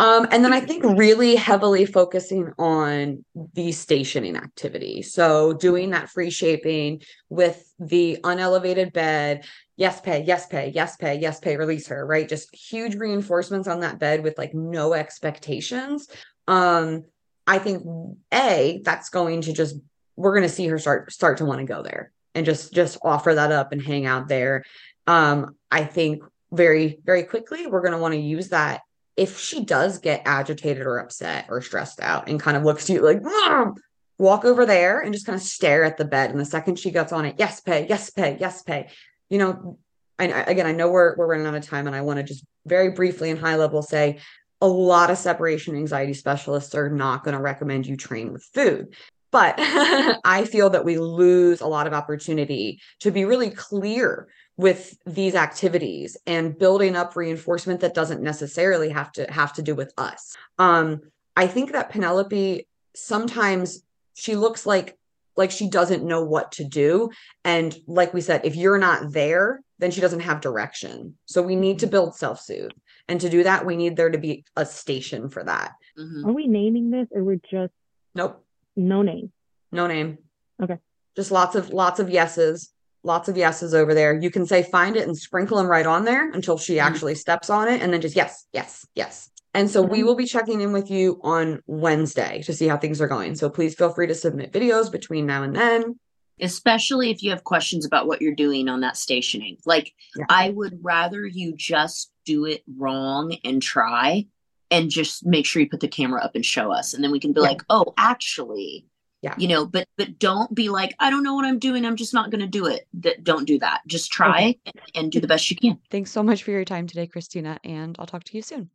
Um, 0.00 0.28
and 0.30 0.44
then 0.44 0.52
I 0.52 0.60
think 0.60 0.84
really 0.84 1.34
heavily 1.34 1.84
focusing 1.84 2.52
on 2.56 3.24
the 3.54 3.72
stationing 3.72 4.36
activity. 4.36 5.02
So 5.02 5.54
doing 5.54 5.90
that 5.90 6.08
free 6.08 6.30
shaping 6.30 7.02
with 7.28 7.68
the 7.80 8.18
unelevated 8.22 8.92
bed. 8.92 9.44
Yes, 9.76 10.00
pay, 10.00 10.22
yes, 10.22 10.46
pay, 10.46 10.70
yes, 10.72 10.96
pay, 10.96 11.18
yes, 11.18 11.40
pay, 11.40 11.56
release 11.56 11.88
her, 11.88 12.06
right? 12.06 12.28
Just 12.28 12.54
huge 12.54 12.94
reinforcements 12.94 13.66
on 13.66 13.80
that 13.80 13.98
bed 13.98 14.22
with 14.22 14.38
like 14.38 14.54
no 14.54 14.94
expectations. 14.94 16.06
Um, 16.46 17.04
I 17.48 17.58
think 17.58 17.84
A, 18.32 18.80
that's 18.84 19.08
going 19.08 19.40
to 19.42 19.52
just 19.52 19.80
we're 20.14 20.34
gonna 20.34 20.48
see 20.48 20.68
her 20.68 20.78
start 20.78 21.10
start 21.12 21.38
to 21.38 21.44
want 21.44 21.58
to 21.58 21.66
go 21.66 21.82
there 21.82 22.12
and 22.36 22.46
just 22.46 22.72
just 22.72 22.98
offer 23.02 23.34
that 23.34 23.50
up 23.50 23.72
and 23.72 23.82
hang 23.82 24.06
out 24.06 24.28
there. 24.28 24.64
Um, 25.08 25.56
I 25.70 25.84
think 25.84 26.22
very, 26.52 27.00
very 27.04 27.24
quickly 27.24 27.66
we're 27.66 27.82
gonna 27.82 27.98
want 27.98 28.12
to 28.12 28.20
use 28.20 28.50
that 28.50 28.82
if 29.16 29.40
she 29.40 29.64
does 29.64 29.98
get 29.98 30.22
agitated 30.26 30.86
or 30.86 30.98
upset 30.98 31.46
or 31.48 31.60
stressed 31.60 32.00
out 32.00 32.28
and 32.28 32.38
kind 32.38 32.56
of 32.56 32.62
looks 32.62 32.84
to 32.84 32.92
you 32.92 33.00
like, 33.00 33.22
"Mom," 33.22 33.74
walk 34.18 34.44
over 34.44 34.66
there 34.66 35.00
and 35.00 35.12
just 35.12 35.26
kind 35.26 35.34
of 35.34 35.42
stare 35.42 35.82
at 35.82 35.96
the 35.96 36.04
bed. 36.04 36.30
And 36.30 36.38
the 36.38 36.44
second 36.44 36.78
she 36.78 36.90
gets 36.90 37.10
on 37.10 37.24
it, 37.24 37.36
yes, 37.38 37.60
pay, 37.60 37.86
yes, 37.88 38.10
pay, 38.10 38.36
yes, 38.38 38.62
pay. 38.62 38.88
You 39.30 39.38
know, 39.38 39.78
and 40.18 40.32
again, 40.46 40.66
I 40.66 40.72
know 40.72 40.90
we're 40.90 41.16
we're 41.16 41.26
running 41.26 41.46
out 41.46 41.54
of 41.54 41.66
time, 41.66 41.86
and 41.86 41.96
I 41.96 42.02
want 42.02 42.18
to 42.18 42.22
just 42.22 42.44
very 42.66 42.90
briefly 42.90 43.30
and 43.30 43.40
high 43.40 43.56
level 43.56 43.82
say 43.82 44.18
a 44.60 44.68
lot 44.68 45.10
of 45.10 45.16
separation 45.16 45.74
anxiety 45.74 46.14
specialists 46.14 46.74
are 46.74 46.90
not 46.90 47.24
going 47.24 47.34
to 47.36 47.40
recommend 47.40 47.86
you 47.86 47.96
train 47.96 48.32
with 48.32 48.44
food. 48.52 48.94
But 49.30 49.54
I 49.58 50.46
feel 50.50 50.70
that 50.70 50.84
we 50.84 50.98
lose 50.98 51.60
a 51.60 51.66
lot 51.66 51.86
of 51.86 51.92
opportunity 51.92 52.80
to 53.00 53.10
be 53.10 53.24
really 53.24 53.50
clear 53.50 54.28
with 54.58 54.98
these 55.06 55.34
activities 55.36 56.16
and 56.26 56.58
building 56.58 56.96
up 56.96 57.14
reinforcement 57.16 57.80
that 57.80 57.94
doesn't 57.94 58.20
necessarily 58.20 58.90
have 58.90 59.10
to 59.12 59.24
have 59.32 59.52
to 59.54 59.62
do 59.62 59.74
with 59.74 59.92
us. 59.96 60.36
Um, 60.58 61.00
I 61.36 61.46
think 61.46 61.72
that 61.72 61.90
Penelope 61.90 62.66
sometimes 62.94 63.82
she 64.14 64.34
looks 64.34 64.66
like 64.66 64.98
like 65.36 65.52
she 65.52 65.70
doesn't 65.70 66.04
know 66.04 66.24
what 66.24 66.50
to 66.50 66.64
do 66.64 67.08
and 67.44 67.76
like 67.86 68.12
we 68.12 68.20
said 68.20 68.40
if 68.44 68.56
you're 68.56 68.78
not 68.78 69.12
there 69.12 69.60
then 69.78 69.92
she 69.92 70.00
doesn't 70.00 70.18
have 70.20 70.40
direction 70.40 71.16
so 71.26 71.40
we 71.40 71.54
need 71.54 71.78
to 71.78 71.86
build 71.86 72.16
self-soothe 72.16 72.72
and 73.06 73.20
to 73.20 73.28
do 73.28 73.44
that 73.44 73.64
we 73.64 73.76
need 73.76 73.94
there 73.94 74.10
to 74.10 74.18
be 74.18 74.44
a 74.56 74.66
station 74.66 75.28
for 75.28 75.44
that 75.44 75.74
Mhm. 75.96 76.24
Are 76.26 76.32
we 76.32 76.48
naming 76.48 76.90
this 76.90 77.06
or 77.12 77.22
we're 77.22 77.36
just 77.48 77.72
nope 78.16 78.44
no 78.74 79.02
name? 79.02 79.30
no 79.70 79.86
name 79.86 80.18
Okay. 80.60 80.78
just 81.14 81.30
lots 81.30 81.54
of 81.54 81.72
lots 81.72 82.00
of 82.00 82.10
yeses 82.10 82.72
lots 83.04 83.28
of 83.28 83.36
yeses 83.36 83.74
over 83.74 83.94
there 83.94 84.18
you 84.18 84.30
can 84.30 84.44
say 84.46 84.62
find 84.62 84.96
it 84.96 85.06
and 85.06 85.16
sprinkle 85.16 85.56
them 85.56 85.66
right 85.66 85.86
on 85.86 86.04
there 86.04 86.30
until 86.32 86.58
she 86.58 86.74
Mhm. 86.76 86.82
actually 86.82 87.14
steps 87.14 87.48
on 87.50 87.68
it 87.68 87.80
and 87.82 87.92
then 87.92 88.00
just 88.00 88.16
yes 88.16 88.46
yes 88.52 88.86
yes 88.94 89.30
and 89.54 89.70
so 89.70 89.80
we 89.82 90.00
Mhm. 90.00 90.04
will 90.04 90.14
be 90.16 90.26
checking 90.26 90.60
in 90.60 90.72
with 90.72 90.90
you 90.90 91.20
on 91.22 91.62
wednesday 91.66 92.42
to 92.42 92.52
see 92.52 92.66
how 92.68 92.76
things 92.76 93.00
are 93.00 93.08
going 93.08 93.34
so 93.36 93.48
please 93.48 93.74
feel 93.74 93.90
free 93.92 94.06
to 94.08 94.14
submit 94.14 94.52
videos 94.52 94.90
between 94.90 95.26
now 95.26 95.42
and 95.42 95.54
then 95.54 95.98
especially 96.40 97.10
if 97.10 97.20
you 97.20 97.30
have 97.30 97.42
questions 97.42 97.84
about 97.84 98.06
what 98.06 98.22
you're 98.22 98.32
doing 98.32 98.68
on 98.68 98.80
that 98.80 98.96
stationing. 98.96 99.56
Like, 99.66 99.92
Yeah. 100.16 100.24
I 100.28 100.50
would 100.50 100.78
rather 100.82 101.26
you 101.26 101.52
just 101.56 102.12
do 102.24 102.44
it 102.44 102.62
wrong 102.76 103.36
and 103.44 103.60
try 103.60 104.24
and 104.70 104.88
just 104.88 105.26
make 105.26 105.46
sure 105.46 105.60
you 105.60 105.68
put 105.68 105.80
the 105.80 105.88
camera 105.88 106.22
up 106.22 106.36
and 106.36 106.46
show 106.46 106.70
us. 106.70 106.94
And 106.94 107.02
then 107.02 107.10
we 107.10 107.18
can 107.18 107.32
be 107.32 107.40
Yeah. 107.40 107.48
like, 107.48 107.62
oh, 107.70 107.92
actually, 107.96 108.86
Yeah. 109.20 109.34
you 109.36 109.48
know, 109.48 109.66
but 109.66 109.88
but 109.96 110.18
don't 110.18 110.54
be 110.54 110.68
like, 110.68 110.94
I 111.00 111.10
don't 111.10 111.24
know 111.24 111.34
what 111.34 111.44
I'm 111.44 111.58
doing. 111.58 111.84
I'm 111.84 111.96
just 111.96 112.14
not 112.14 112.30
going 112.30 112.40
to 112.40 112.46
do 112.46 112.66
it. 112.66 112.86
That 112.94 113.24
don't 113.24 113.46
do 113.46 113.58
that. 113.58 113.80
Just 113.86 114.12
try 114.12 114.56
and, 114.64 114.74
and 114.94 115.12
do 115.12 115.20
the 115.20 115.26
best 115.26 115.50
you 115.50 115.56
can. 115.56 115.78
thanks 115.90 116.10
so 116.10 116.22
much 116.22 116.42
for 116.42 116.50
your 116.50 116.64
time 116.64 116.86
today 116.86 117.06
cristina 117.06 117.58
and 117.64 117.96
i'll 117.98 118.06
talk 118.06 118.24
to 118.24 118.36
you 118.36 118.42
soon 118.42 118.70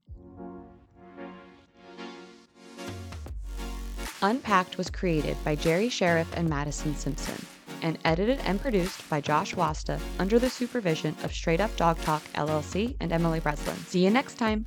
Unpacked 4.21 4.77
was 4.77 4.89
created 4.89 5.35
by 5.43 5.53
Jerri 5.53 5.87
Scherff 5.87 6.27
and 6.37 6.49
Mattison 6.49 6.95
Simpson 6.95 7.45
and 7.81 7.99
edited 8.05 8.39
and 8.45 8.61
produced 8.61 9.07
by 9.09 9.19
Josh 9.19 9.53
Wasta 9.53 9.99
under 10.17 10.39
the 10.39 10.49
supervision 10.49 11.13
of 11.23 11.33
Straight 11.33 11.59
Up 11.59 11.75
Dog 11.75 11.99
Talk 12.03 12.23
LLC 12.33 12.95
and 13.01 13.11
Emily 13.11 13.41
Breslin. 13.41 13.75
See 13.87 14.01
you 14.01 14.09
next 14.09 14.35
time. 14.35 14.65